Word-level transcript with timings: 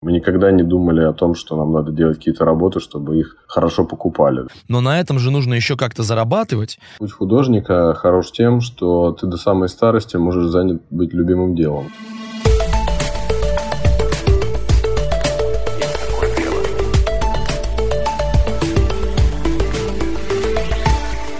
Мы 0.00 0.12
никогда 0.12 0.52
не 0.52 0.62
думали 0.62 1.02
о 1.02 1.12
том, 1.12 1.34
что 1.34 1.56
нам 1.56 1.72
надо 1.72 1.90
делать 1.90 2.18
какие-то 2.18 2.44
работы, 2.44 2.78
чтобы 2.78 3.18
их 3.18 3.36
хорошо 3.48 3.84
покупали. 3.84 4.46
Но 4.68 4.80
на 4.80 5.00
этом 5.00 5.18
же 5.18 5.32
нужно 5.32 5.54
еще 5.54 5.76
как-то 5.76 6.04
зарабатывать. 6.04 6.78
Путь 6.98 7.10
художника 7.10 7.94
хорош 7.94 8.30
тем, 8.30 8.60
что 8.60 9.10
ты 9.10 9.26
до 9.26 9.36
самой 9.36 9.68
старости 9.68 10.16
можешь 10.16 10.50
занят 10.50 10.82
быть 10.90 11.12
любимым 11.12 11.56
делом. 11.56 11.90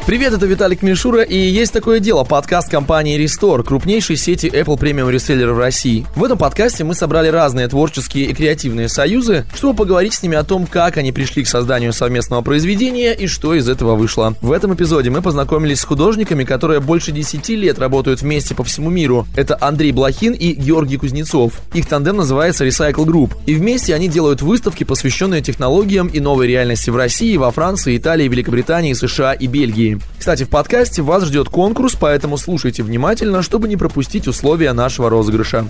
Привет, 0.09 0.33
это 0.33 0.47
Виталик 0.47 0.81
Мишура, 0.81 1.21
и 1.21 1.37
есть 1.37 1.71
такое 1.71 2.01
дело, 2.01 2.25
подкаст 2.25 2.71
компании 2.71 3.23
Restore, 3.23 3.63
крупнейшей 3.63 4.17
сети 4.17 4.47
Apple 4.47 4.79
Premium 4.79 5.13
реселлеров 5.13 5.57
в 5.57 5.59
России. 5.59 6.07
В 6.17 6.25
этом 6.25 6.39
подкасте 6.39 6.83
мы 6.83 6.95
собрали 6.95 7.29
разные 7.29 7.69
творческие 7.69 8.25
и 8.25 8.33
креативные 8.33 8.89
союзы, 8.89 9.45
чтобы 9.55 9.77
поговорить 9.77 10.15
с 10.15 10.23
ними 10.23 10.39
о 10.39 10.45
том, 10.45 10.67
как 10.67 10.97
они 10.97 11.13
пришли 11.13 11.45
к 11.45 11.47
созданию 11.47 11.93
совместного 11.93 12.41
произведения 12.41 13.13
и 13.13 13.27
что 13.27 13.53
из 13.53 13.69
этого 13.69 13.97
вышло. 13.97 14.35
В 14.41 14.53
этом 14.53 14.75
эпизоде 14.75 15.11
мы 15.11 15.21
познакомились 15.21 15.81
с 15.81 15.85
художниками, 15.85 16.45
которые 16.45 16.81
больше 16.81 17.13
10 17.13 17.47
лет 17.51 17.79
работают 17.79 18.23
вместе 18.23 18.55
по 18.55 18.65
всему 18.65 18.89
миру. 18.89 19.27
Это 19.37 19.59
Андрей 19.61 19.93
Блохин 19.93 20.33
и 20.33 20.55
Георгий 20.55 20.97
Кузнецов. 20.97 21.61
Их 21.75 21.87
тандем 21.87 22.17
называется 22.17 22.65
Recycle 22.65 23.05
Group. 23.05 23.33
И 23.45 23.55
вместе 23.55 23.95
они 23.95 24.09
делают 24.09 24.41
выставки, 24.41 24.85
посвященные 24.85 25.43
технологиям 25.43 26.07
и 26.09 26.19
новой 26.19 26.47
реальности 26.47 26.89
в 26.89 26.97
России, 26.97 27.37
во 27.37 27.51
Франции, 27.51 27.99
Италии, 27.99 28.27
Великобритании, 28.27 28.95
США 28.95 29.35
и 29.35 29.47
Бельгии. 29.47 29.98
Кстати, 30.19 30.45
в 30.45 30.51
подкасте 30.51 31.03
вас 31.03 31.25
ждет 31.25 31.49
конкурс, 31.49 31.97
поэтому 31.99 32.37
слушайте 32.37 32.83
внимательно, 32.83 33.43
чтобы 33.43 33.69
не 33.69 33.77
пропустить 33.77 34.27
условия 34.29 34.73
нашего 34.73 35.11
розыгрыша. 35.11 35.67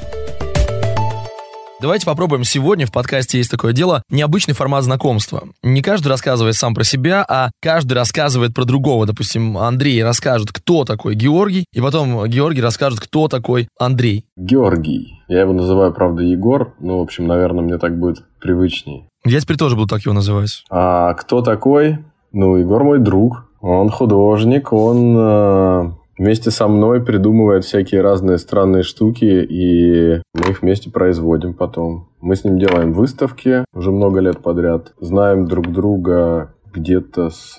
Давайте 1.80 2.06
попробуем 2.06 2.42
сегодня 2.42 2.87
в 2.87 2.92
подкасте 2.92 3.38
«Есть 3.38 3.52
такое 3.52 3.73
дело» 3.73 4.02
необычный 4.10 4.52
формат 4.52 4.82
знакомства. 4.82 5.45
Не 5.62 5.80
каждый 5.80 6.09
рассказывает 6.09 6.56
сам 6.56 6.74
про 6.74 6.82
себя, 6.82 7.24
а 7.29 7.51
каждый 7.62 7.93
рассказывает 7.93 8.52
про 8.52 8.65
другого. 8.65 9.06
Допустим, 9.06 9.56
Андрей 9.56 10.02
расскажет, 10.02 10.51
кто 10.51 10.84
такой 10.84 11.15
Георгий, 11.15 11.66
и 11.73 11.80
потом 11.80 12.26
Георгий 12.26 12.62
расскажет, 12.62 12.99
кто 12.99 13.29
такой 13.29 13.68
Андрей. 13.79 14.24
Георгий. 14.37 15.23
Я 15.29 15.43
его 15.43 15.52
называю, 15.52 15.93
правда, 15.93 16.24
Егор. 16.24 16.74
Ну, 16.80 16.99
в 16.99 17.02
общем, 17.02 17.29
наверное, 17.29 17.62
мне 17.62 17.79
так 17.79 17.96
будет 17.96 18.24
привычней. 18.40 19.09
Я 19.24 19.38
теперь 19.38 19.56
тоже 19.56 19.76
буду 19.76 19.87
так 19.87 20.02
его 20.02 20.15
называть. 20.15 20.65
А 20.71 21.15
кто 21.15 21.43
такой? 21.43 21.99
Ну, 22.32 22.56
Егор 22.56 22.82
мой 22.82 22.99
друг. 22.99 23.48
Он 23.60 23.90
художник, 23.90 24.73
он 24.73 25.16
э, 25.16 25.90
вместе 26.18 26.51
со 26.51 26.68
мной 26.68 27.02
придумывает 27.04 27.65
всякие 27.65 28.02
разные 28.02 28.38
странные 28.38 28.82
штуки, 28.82 29.24
и 29.24 30.23
мы 30.34 30.50
их 30.50 30.62
вместе 30.62 30.90
производим 30.90 31.54
потом. 31.54 32.09
Мы 32.20 32.37
с 32.37 32.45
ним 32.45 32.59
делаем 32.59 32.92
выставки 32.92 33.65
уже 33.74 33.90
много 33.90 34.20
лет 34.20 34.42
подряд. 34.42 34.92
Знаем 35.00 35.46
друг 35.46 35.73
друга 35.73 36.54
где-то 36.73 37.30
с 37.30 37.56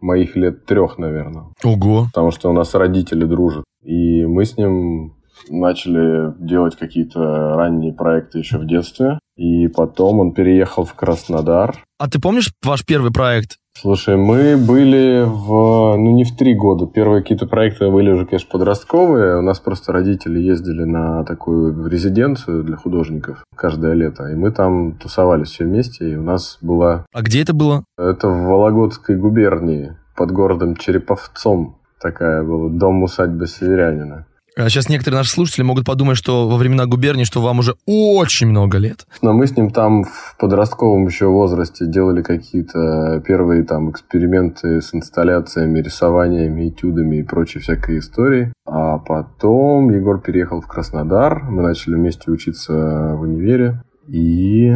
моих 0.00 0.36
лет 0.36 0.64
трех, 0.66 0.98
наверное. 0.98 1.46
Ого. 1.64 2.06
Потому 2.06 2.30
что 2.30 2.50
у 2.50 2.52
нас 2.52 2.74
родители 2.74 3.24
дружат. 3.24 3.64
И 3.82 4.24
мы 4.24 4.44
с 4.44 4.56
ним 4.56 5.14
начали 5.48 6.32
делать 6.38 6.76
какие-то 6.76 7.54
ранние 7.56 7.92
проекты 7.92 8.38
еще 8.38 8.58
в 8.58 8.66
детстве. 8.66 9.18
И 9.36 9.68
потом 9.68 10.20
он 10.20 10.32
переехал 10.32 10.84
в 10.84 10.94
Краснодар. 10.94 11.84
А 11.98 12.08
ты 12.08 12.20
помнишь 12.20 12.52
ваш 12.64 12.84
первый 12.84 13.12
проект? 13.12 13.58
Слушай, 13.78 14.16
мы 14.16 14.56
были 14.56 15.22
в, 15.26 15.96
ну 15.96 16.10
не 16.12 16.24
в 16.24 16.34
три 16.34 16.54
года. 16.54 16.86
Первые 16.86 17.20
какие-то 17.20 17.46
проекты 17.46 17.90
были 17.90 18.10
уже, 18.10 18.24
конечно, 18.24 18.48
подростковые. 18.50 19.38
У 19.38 19.42
нас 19.42 19.60
просто 19.60 19.92
родители 19.92 20.38
ездили 20.38 20.84
на 20.84 21.24
такую 21.24 21.86
резиденцию 21.86 22.64
для 22.64 22.76
художников 22.76 23.44
каждое 23.54 23.92
лето. 23.92 24.28
И 24.28 24.34
мы 24.34 24.50
там 24.50 24.92
тусовались 24.92 25.48
все 25.48 25.64
вместе. 25.64 26.10
И 26.10 26.16
у 26.16 26.22
нас 26.22 26.56
была... 26.62 27.04
А 27.12 27.20
где 27.20 27.42
это 27.42 27.52
было? 27.52 27.84
Это 27.98 28.28
в 28.28 28.46
Вологодской 28.46 29.16
губернии, 29.16 29.94
под 30.16 30.32
городом 30.32 30.76
Череповцом. 30.76 31.76
Такая 32.00 32.42
была 32.42 32.70
дом-усадьба 32.70 33.46
северянина. 33.46 34.26
А 34.58 34.70
сейчас 34.70 34.88
некоторые 34.88 35.18
наши 35.18 35.30
слушатели 35.30 35.62
могут 35.62 35.84
подумать, 35.84 36.16
что 36.16 36.48
во 36.48 36.56
времена 36.56 36.86
губернии, 36.86 37.24
что 37.24 37.42
вам 37.42 37.58
уже 37.58 37.74
очень 37.84 38.46
много 38.46 38.78
лет. 38.78 39.06
Но 39.20 39.34
мы 39.34 39.46
с 39.46 39.54
ним 39.54 39.70
там 39.70 40.04
в 40.04 40.34
подростковом 40.38 41.06
еще 41.06 41.26
возрасте 41.26 41.86
делали 41.86 42.22
какие-то 42.22 43.22
первые 43.26 43.64
там 43.64 43.90
эксперименты 43.90 44.80
с 44.80 44.94
инсталляциями, 44.94 45.80
рисованиями, 45.80 46.70
этюдами 46.70 47.16
и 47.16 47.22
прочей 47.22 47.58
всякой 47.58 47.98
истории. 47.98 48.50
А 48.64 48.96
потом 48.96 49.90
Егор 49.90 50.18
переехал 50.20 50.62
в 50.62 50.66
Краснодар, 50.66 51.44
мы 51.44 51.62
начали 51.62 51.94
вместе 51.94 52.30
учиться 52.30 52.72
в 52.72 53.20
универе. 53.20 53.82
И 54.08 54.74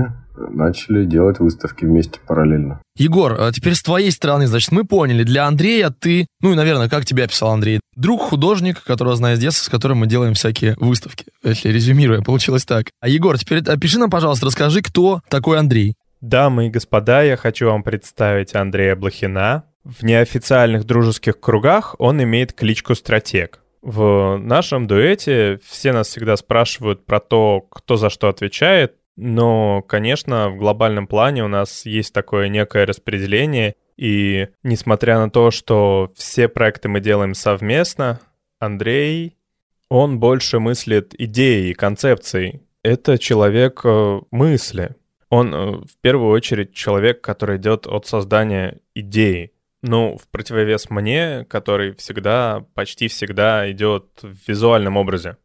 начали 0.48 1.04
делать 1.04 1.38
выставки 1.38 1.84
вместе 1.84 2.20
параллельно. 2.26 2.80
Егор, 2.96 3.36
а 3.40 3.52
теперь 3.52 3.74
с 3.74 3.82
твоей 3.82 4.10
стороны, 4.10 4.46
значит, 4.46 4.72
мы 4.72 4.84
поняли, 4.84 5.22
для 5.22 5.46
Андрея 5.46 5.90
ты, 5.90 6.26
ну 6.40 6.52
и, 6.52 6.54
наверное, 6.54 6.88
как 6.88 7.04
тебя 7.04 7.24
описал 7.24 7.50
Андрей, 7.50 7.80
друг-художник, 7.96 8.82
которого 8.82 9.16
знаю 9.16 9.36
с 9.36 9.40
детства, 9.40 9.64
с 9.64 9.68
которым 9.68 9.98
мы 9.98 10.06
делаем 10.06 10.34
всякие 10.34 10.76
выставки, 10.78 11.26
если 11.42 11.70
резюмируя, 11.70 12.22
получилось 12.22 12.64
так. 12.64 12.86
А 13.00 13.08
Егор, 13.08 13.38
теперь 13.38 13.60
опиши 13.60 13.98
нам, 13.98 14.10
пожалуйста, 14.10 14.46
расскажи, 14.46 14.82
кто 14.82 15.20
такой 15.28 15.58
Андрей. 15.58 15.94
Дамы 16.20 16.66
и 16.66 16.70
господа, 16.70 17.22
я 17.22 17.36
хочу 17.36 17.66
вам 17.66 17.82
представить 17.82 18.54
Андрея 18.54 18.94
Блохина. 18.94 19.64
В 19.84 20.04
неофициальных 20.04 20.84
дружеских 20.84 21.40
кругах 21.40 21.96
он 21.98 22.22
имеет 22.22 22.52
кличку 22.52 22.94
«Стратег». 22.94 23.60
В 23.82 24.36
нашем 24.36 24.86
дуэте 24.86 25.58
все 25.66 25.92
нас 25.92 26.08
всегда 26.08 26.36
спрашивают 26.36 27.06
про 27.06 27.18
то, 27.18 27.62
кто 27.70 27.96
за 27.96 28.10
что 28.10 28.28
отвечает, 28.28 28.96
но, 29.22 29.82
конечно, 29.82 30.48
в 30.48 30.56
глобальном 30.56 31.06
плане 31.06 31.44
у 31.44 31.48
нас 31.48 31.84
есть 31.84 32.14
такое 32.14 32.48
некое 32.48 32.86
распределение, 32.86 33.74
и 33.98 34.48
несмотря 34.62 35.18
на 35.18 35.28
то, 35.30 35.50
что 35.50 36.10
все 36.16 36.48
проекты 36.48 36.88
мы 36.88 37.00
делаем 37.00 37.34
совместно, 37.34 38.18
Андрей, 38.58 39.36
он 39.90 40.20
больше 40.20 40.58
мыслит 40.58 41.14
идеей, 41.18 41.74
концепцией. 41.74 42.62
Это 42.82 43.18
человек 43.18 43.82
э, 43.84 44.20
мысли. 44.30 44.96
Он 45.28 45.54
э, 45.54 45.70
в 45.84 45.98
первую 46.00 46.30
очередь 46.30 46.72
человек, 46.72 47.20
который 47.20 47.58
идет 47.58 47.86
от 47.86 48.06
создания 48.06 48.78
идеи. 48.94 49.52
Ну, 49.82 50.16
в 50.16 50.28
противовес 50.28 50.88
мне, 50.88 51.44
который 51.44 51.94
всегда, 51.94 52.64
почти 52.72 53.08
всегда 53.08 53.70
идет 53.70 54.06
в 54.22 54.48
визуальном 54.48 54.96
образе. 54.96 55.36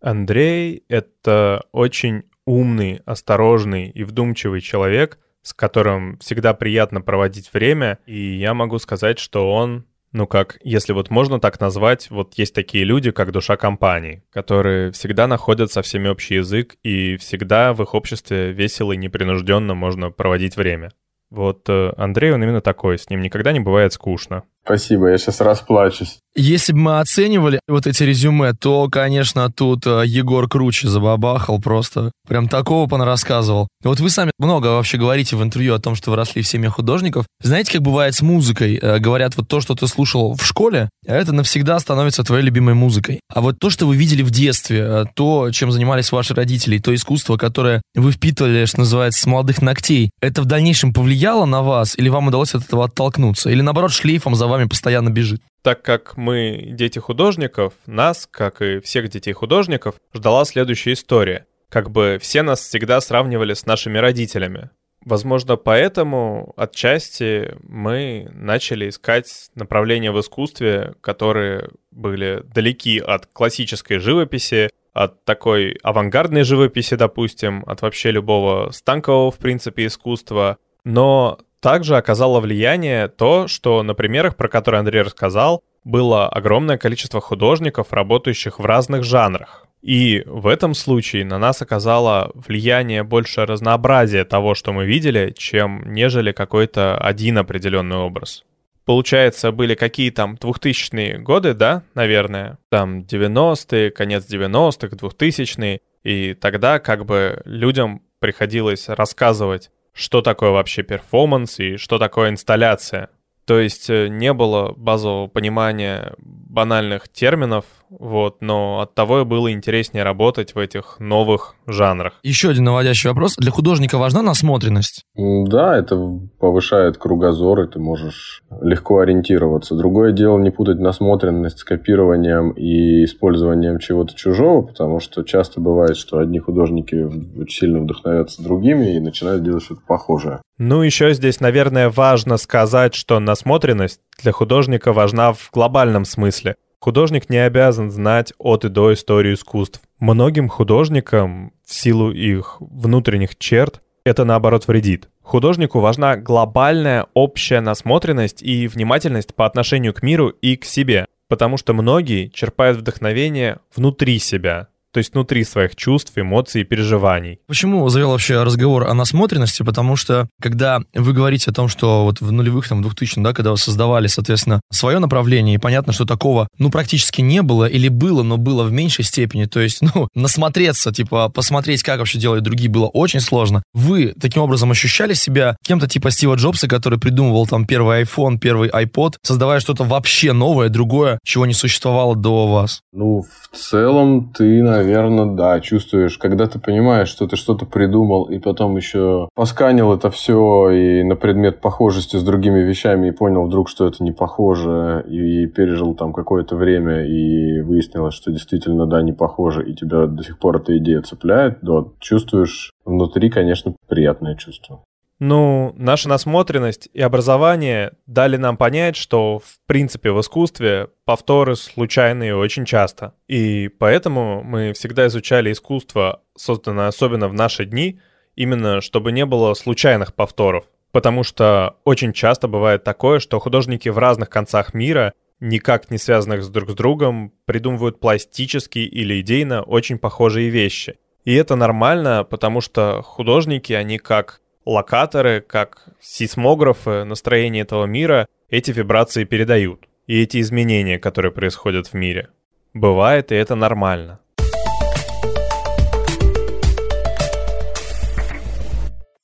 Андрей— 0.00 0.84
это 0.88 1.64
очень 1.72 2.22
умный, 2.48 3.02
осторожный 3.04 3.90
и 3.90 4.04
вдумчивый 4.04 4.62
человек, 4.62 5.18
с 5.42 5.52
которым 5.52 6.18
всегда 6.18 6.54
приятно 6.54 7.02
проводить 7.02 7.52
время, 7.52 7.98
и 8.06 8.36
я 8.36 8.54
могу 8.54 8.78
сказать, 8.78 9.18
что 9.18 9.52
он 9.52 9.84
ну 10.10 10.26
как, 10.26 10.58
если 10.62 10.94
вот 10.94 11.10
можно 11.10 11.38
так 11.38 11.60
назвать, 11.60 12.08
вот 12.10 12.32
есть 12.38 12.54
такие 12.54 12.84
люди, 12.84 13.10
как 13.10 13.30
душа 13.30 13.58
компании, 13.58 14.24
которые 14.30 14.90
всегда 14.92 15.26
находят 15.26 15.70
со 15.70 15.82
всеми 15.82 16.08
общий 16.08 16.36
язык, 16.36 16.76
и 16.82 17.18
всегда 17.18 17.74
в 17.74 17.82
их 17.82 17.92
обществе 17.94 18.52
весело 18.52 18.92
и 18.92 18.96
непринужденно 18.96 19.74
можно 19.74 20.10
проводить 20.10 20.56
время. 20.56 20.92
Вот 21.28 21.68
э, 21.68 21.92
Андрей, 21.98 22.32
он 22.32 22.42
именно 22.42 22.62
такой, 22.62 22.98
с 22.98 23.10
ним 23.10 23.20
никогда 23.20 23.52
не 23.52 23.60
бывает 23.60 23.92
скучно. 23.92 24.44
Спасибо, 24.68 25.08
я 25.08 25.16
сейчас 25.16 25.40
расплачусь. 25.40 26.18
Если 26.36 26.72
бы 26.72 26.78
мы 26.78 27.00
оценивали 27.00 27.58
вот 27.66 27.86
эти 27.86 28.04
резюме, 28.04 28.52
то, 28.52 28.88
конечно, 28.88 29.50
тут 29.50 29.86
э, 29.86 30.04
Егор 30.06 30.48
круче 30.48 30.86
забабахал 30.86 31.60
просто. 31.60 32.12
Прям 32.28 32.48
такого 32.48 32.86
рассказывал. 33.04 33.66
Вот 33.82 33.98
вы 33.98 34.08
сами 34.08 34.30
много 34.38 34.68
вообще 34.68 34.98
говорите 34.98 35.34
в 35.34 35.42
интервью 35.42 35.74
о 35.74 35.80
том, 35.80 35.96
что 35.96 36.10
вы 36.10 36.16
росли 36.16 36.42
в 36.42 36.46
семье 36.46 36.70
художников. 36.70 37.26
Знаете, 37.42 37.72
как 37.72 37.82
бывает 37.82 38.14
с 38.14 38.22
музыкой? 38.22 38.78
Э, 38.80 38.98
говорят, 38.98 39.36
вот 39.36 39.48
то, 39.48 39.60
что 39.60 39.74
ты 39.74 39.88
слушал 39.88 40.36
в 40.36 40.44
школе, 40.44 40.90
это 41.04 41.32
навсегда 41.32 41.78
становится 41.80 42.22
твоей 42.22 42.44
любимой 42.44 42.74
музыкой. 42.74 43.20
А 43.32 43.40
вот 43.40 43.58
то, 43.58 43.70
что 43.70 43.86
вы 43.86 43.96
видели 43.96 44.22
в 44.22 44.30
детстве, 44.30 44.78
э, 44.80 45.04
то, 45.14 45.50
чем 45.50 45.72
занимались 45.72 46.12
ваши 46.12 46.34
родители, 46.34 46.78
то 46.78 46.94
искусство, 46.94 47.36
которое 47.36 47.82
вы 47.96 48.12
впитывали, 48.12 48.66
что 48.66 48.80
называется, 48.80 49.22
с 49.22 49.26
молодых 49.26 49.60
ногтей, 49.60 50.10
это 50.20 50.42
в 50.42 50.44
дальнейшем 50.44 50.92
повлияло 50.92 51.46
на 51.46 51.62
вас? 51.62 51.98
Или 51.98 52.10
вам 52.10 52.28
удалось 52.28 52.54
от 52.54 52.64
этого 52.64 52.84
оттолкнуться? 52.84 53.50
Или 53.50 53.62
наоборот, 53.62 53.92
шлейфом 53.92 54.36
за 54.36 54.46
вами 54.46 54.57
постоянно 54.66 55.10
бежит? 55.10 55.42
Так 55.62 55.82
как 55.82 56.16
мы 56.16 56.68
дети 56.70 56.98
художников, 56.98 57.74
нас, 57.86 58.28
как 58.30 58.62
и 58.62 58.80
всех 58.80 59.08
детей 59.08 59.32
художников, 59.32 59.96
ждала 60.14 60.44
следующая 60.44 60.94
история. 60.94 61.46
Как 61.68 61.90
бы 61.90 62.18
все 62.20 62.42
нас 62.42 62.60
всегда 62.60 63.00
сравнивали 63.00 63.54
с 63.54 63.66
нашими 63.66 63.98
родителями. 63.98 64.70
Возможно, 65.04 65.56
поэтому 65.56 66.52
отчасти 66.56 67.54
мы 67.62 68.28
начали 68.32 68.88
искать 68.88 69.50
направления 69.54 70.10
в 70.12 70.20
искусстве, 70.20 70.94
которые 71.00 71.70
были 71.90 72.42
далеки 72.44 72.98
от 72.98 73.26
классической 73.26 73.98
живописи, 73.98 74.70
от 74.92 75.24
такой 75.24 75.78
авангардной 75.82 76.42
живописи, 76.42 76.96
допустим, 76.96 77.62
от 77.66 77.82
вообще 77.82 78.10
любого 78.10 78.70
станкового, 78.72 79.30
в 79.30 79.38
принципе, 79.38 79.86
искусства. 79.86 80.58
Но 80.84 81.38
также 81.60 81.96
оказало 81.96 82.40
влияние 82.40 83.08
то, 83.08 83.48
что 83.48 83.82
на 83.82 83.94
примерах, 83.94 84.36
про 84.36 84.48
которые 84.48 84.80
Андрей 84.80 85.02
рассказал, 85.02 85.62
было 85.84 86.28
огромное 86.28 86.78
количество 86.78 87.20
художников, 87.20 87.92
работающих 87.92 88.58
в 88.58 88.64
разных 88.64 89.04
жанрах. 89.04 89.66
И 89.80 90.22
в 90.26 90.48
этом 90.48 90.74
случае 90.74 91.24
на 91.24 91.38
нас 91.38 91.62
оказало 91.62 92.32
влияние 92.34 93.04
больше 93.04 93.46
разнообразие 93.46 94.24
того, 94.24 94.54
что 94.54 94.72
мы 94.72 94.86
видели, 94.86 95.32
чем 95.36 95.82
нежели 95.86 96.32
какой-то 96.32 96.98
один 96.98 97.38
определенный 97.38 97.96
образ. 97.96 98.44
Получается, 98.84 99.52
были 99.52 99.74
какие 99.74 100.10
там 100.10 100.34
2000-е 100.34 101.18
годы, 101.18 101.54
да, 101.54 101.82
наверное? 101.94 102.58
Там 102.70 103.00
90-е, 103.00 103.90
конец 103.90 104.26
90-х, 104.28 104.96
2000-е. 104.96 105.80
И 106.04 106.34
тогда 106.34 106.78
как 106.78 107.04
бы 107.04 107.42
людям 107.44 108.02
приходилось 108.18 108.88
рассказывать, 108.88 109.70
что 109.98 110.22
такое 110.22 110.50
вообще 110.50 110.84
перформанс 110.84 111.58
и 111.58 111.76
что 111.76 111.98
такое 111.98 112.30
инсталляция. 112.30 113.10
То 113.44 113.58
есть 113.58 113.90
э, 113.90 114.06
не 114.08 114.32
было 114.32 114.72
базового 114.76 115.26
понимания 115.26 116.14
банальных 116.58 117.08
терминов, 117.08 117.64
вот, 117.88 118.38
но 118.40 118.80
от 118.80 118.92
того 118.92 119.20
и 119.20 119.24
было 119.24 119.52
интереснее 119.52 120.02
работать 120.02 120.56
в 120.56 120.58
этих 120.58 120.96
новых 120.98 121.54
жанрах. 121.68 122.14
Еще 122.24 122.50
один 122.50 122.64
наводящий 122.64 123.08
вопрос. 123.08 123.36
Для 123.36 123.52
художника 123.52 123.96
важна 123.96 124.22
насмотренность? 124.22 125.04
Да, 125.14 125.78
это 125.78 125.96
повышает 126.40 126.98
кругозор, 126.98 127.60
и 127.60 127.68
ты 127.68 127.78
можешь 127.78 128.42
легко 128.60 128.98
ориентироваться. 128.98 129.76
Другое 129.76 130.10
дело 130.10 130.36
не 130.38 130.50
путать 130.50 130.80
насмотренность 130.80 131.60
с 131.60 131.64
копированием 131.64 132.50
и 132.50 133.04
использованием 133.04 133.78
чего-то 133.78 134.16
чужого, 134.16 134.62
потому 134.62 134.98
что 134.98 135.22
часто 135.22 135.60
бывает, 135.60 135.96
что 135.96 136.18
одни 136.18 136.40
художники 136.40 136.96
очень 137.40 137.60
сильно 137.60 137.78
вдохновятся 137.78 138.42
другими 138.42 138.96
и 138.96 138.98
начинают 138.98 139.44
делать 139.44 139.62
что-то 139.62 139.82
похожее. 139.86 140.40
Ну, 140.58 140.82
еще 140.82 141.14
здесь, 141.14 141.38
наверное, 141.38 141.88
важно 141.88 142.36
сказать, 142.36 142.94
что 142.94 143.20
насмотренность 143.20 144.00
для 144.22 144.32
художника 144.32 144.92
важна 144.92 145.32
в 145.32 145.50
глобальном 145.52 146.04
смысле. 146.04 146.56
Художник 146.80 147.28
не 147.28 147.38
обязан 147.38 147.90
знать 147.90 148.32
от 148.38 148.64
и 148.64 148.68
до 148.68 148.92
историю 148.92 149.34
искусств. 149.34 149.80
Многим 149.98 150.48
художникам, 150.48 151.52
в 151.66 151.74
силу 151.74 152.12
их 152.12 152.56
внутренних 152.60 153.36
черт, 153.36 153.80
это 154.04 154.24
наоборот 154.24 154.68
вредит. 154.68 155.08
Художнику 155.22 155.80
важна 155.80 156.16
глобальная 156.16 157.06
общая 157.14 157.60
насмотренность 157.60 158.42
и 158.42 158.66
внимательность 158.68 159.34
по 159.34 159.44
отношению 159.44 159.92
к 159.92 160.02
миру 160.02 160.28
и 160.28 160.56
к 160.56 160.64
себе, 160.64 161.06
потому 161.28 161.56
что 161.56 161.74
многие 161.74 162.28
черпают 162.28 162.78
вдохновение 162.78 163.58
внутри 163.74 164.18
себя, 164.18 164.68
то 164.92 164.98
есть 164.98 165.12
внутри 165.14 165.44
своих 165.44 165.76
чувств, 165.76 166.12
эмоций 166.16 166.62
и 166.62 166.64
переживаний. 166.64 167.38
Почему 167.46 167.88
завел 167.88 168.10
вообще 168.10 168.42
разговор 168.42 168.84
о 168.84 168.94
насмотренности? 168.94 169.62
Потому 169.62 169.96
что, 169.96 170.28
когда 170.40 170.80
вы 170.94 171.12
говорите 171.12 171.50
о 171.50 171.54
том, 171.54 171.68
что 171.68 172.04
вот 172.04 172.20
в 172.20 172.32
нулевых, 172.32 172.68
там, 172.68 172.82
2000 172.82 173.20
да, 173.20 173.32
когда 173.32 173.50
вы 173.50 173.56
создавали, 173.58 174.06
соответственно, 174.06 174.60
свое 174.70 174.98
направление, 174.98 175.56
и 175.56 175.58
понятно, 175.58 175.92
что 175.92 176.04
такого, 176.04 176.48
ну, 176.58 176.70
практически 176.70 177.20
не 177.20 177.42
было, 177.42 177.66
или 177.66 177.88
было, 177.88 178.22
но 178.22 178.36
было 178.36 178.64
в 178.64 178.72
меньшей 178.72 179.04
степени, 179.04 179.44
то 179.44 179.60
есть, 179.60 179.80
ну, 179.94 180.08
насмотреться, 180.14 180.92
типа, 180.92 181.28
посмотреть, 181.28 181.82
как 181.82 181.98
вообще 181.98 182.18
делают 182.18 182.44
другие, 182.44 182.70
было 182.70 182.86
очень 182.86 183.20
сложно. 183.20 183.62
Вы 183.74 184.14
таким 184.20 184.42
образом 184.42 184.70
ощущали 184.70 185.14
себя 185.14 185.56
кем-то 185.64 185.88
типа 185.88 186.10
Стива 186.10 186.34
Джобса, 186.34 186.68
который 186.68 186.98
придумывал 186.98 187.46
там 187.46 187.66
первый 187.66 188.02
iPhone, 188.02 188.38
первый 188.38 188.68
iPod, 188.70 189.14
создавая 189.22 189.60
что-то 189.60 189.84
вообще 189.84 190.32
новое, 190.32 190.68
другое, 190.68 191.18
чего 191.24 191.46
не 191.46 191.54
существовало 191.54 192.16
до 192.16 192.46
вас? 192.48 192.80
Ну, 192.92 193.24
в 193.52 193.56
целом, 193.56 194.32
ты, 194.32 194.62
наверное, 194.62 194.77
наверное, 194.78 195.26
да, 195.26 195.60
чувствуешь, 195.60 196.18
когда 196.18 196.46
ты 196.46 196.58
понимаешь, 196.58 197.08
что 197.08 197.26
ты 197.26 197.36
что-то 197.36 197.66
придумал, 197.66 198.24
и 198.24 198.38
потом 198.38 198.76
еще 198.76 199.28
посканил 199.34 199.92
это 199.92 200.10
все 200.10 200.70
и 200.70 201.02
на 201.02 201.16
предмет 201.16 201.60
похожести 201.60 202.16
с 202.16 202.22
другими 202.22 202.60
вещами, 202.60 203.08
и 203.08 203.12
понял 203.12 203.44
вдруг, 203.44 203.68
что 203.68 203.86
это 203.86 204.02
не 204.04 204.12
похоже, 204.12 205.04
и 205.08 205.46
пережил 205.46 205.94
там 205.94 206.12
какое-то 206.12 206.56
время, 206.56 207.06
и 207.06 207.60
выяснилось, 207.60 208.14
что 208.14 208.30
действительно, 208.30 208.86
да, 208.86 209.02
не 209.02 209.12
похоже, 209.12 209.68
и 209.68 209.74
тебя 209.74 210.06
до 210.06 210.22
сих 210.22 210.38
пор 210.38 210.56
эта 210.58 210.76
идея 210.78 211.02
цепляет, 211.02 211.58
да, 211.62 211.84
чувствуешь 211.98 212.72
внутри, 212.84 213.30
конечно, 213.30 213.74
приятное 213.88 214.36
чувство. 214.36 214.82
Ну, 215.20 215.74
наша 215.76 216.08
насмотренность 216.08 216.88
и 216.92 217.00
образование 217.00 217.92
дали 218.06 218.36
нам 218.36 218.56
понять, 218.56 218.94
что, 218.94 219.40
в 219.40 219.58
принципе, 219.66 220.12
в 220.12 220.20
искусстве 220.20 220.90
повторы 221.04 221.56
случайные 221.56 222.36
очень 222.36 222.64
часто. 222.64 223.14
И 223.26 223.68
поэтому 223.68 224.44
мы 224.44 224.72
всегда 224.74 225.08
изучали 225.08 225.50
искусство, 225.50 226.22
созданное 226.36 226.86
особенно 226.86 227.28
в 227.28 227.34
наши 227.34 227.64
дни, 227.64 227.98
именно 228.36 228.80
чтобы 228.80 229.10
не 229.10 229.26
было 229.26 229.54
случайных 229.54 230.14
повторов. 230.14 230.66
Потому 230.92 231.24
что 231.24 231.76
очень 231.84 232.12
часто 232.12 232.46
бывает 232.46 232.84
такое, 232.84 233.18
что 233.18 233.40
художники 233.40 233.88
в 233.88 233.98
разных 233.98 234.30
концах 234.30 234.72
мира, 234.72 235.14
никак 235.40 235.90
не 235.90 235.98
связанных 235.98 236.44
с 236.44 236.48
друг 236.48 236.70
с 236.70 236.74
другом, 236.74 237.32
придумывают 237.44 237.98
пластически 237.98 238.78
или 238.78 239.20
идейно 239.20 239.62
очень 239.62 239.98
похожие 239.98 240.48
вещи. 240.48 240.96
И 241.24 241.34
это 241.34 241.56
нормально, 241.56 242.24
потому 242.24 242.60
что 242.60 243.02
художники, 243.02 243.72
они 243.72 243.98
как 243.98 244.40
локаторы, 244.68 245.40
как 245.40 245.88
сейсмографы 245.98 247.04
настроения 247.04 247.60
этого 247.60 247.86
мира 247.86 248.28
эти 248.50 248.70
вибрации 248.70 249.24
передают. 249.24 249.86
И 250.06 250.22
эти 250.22 250.40
изменения, 250.40 250.98
которые 250.98 251.32
происходят 251.32 251.88
в 251.88 251.94
мире. 251.94 252.28
Бывает, 252.74 253.32
и 253.32 253.34
это 253.34 253.54
нормально. 253.54 254.20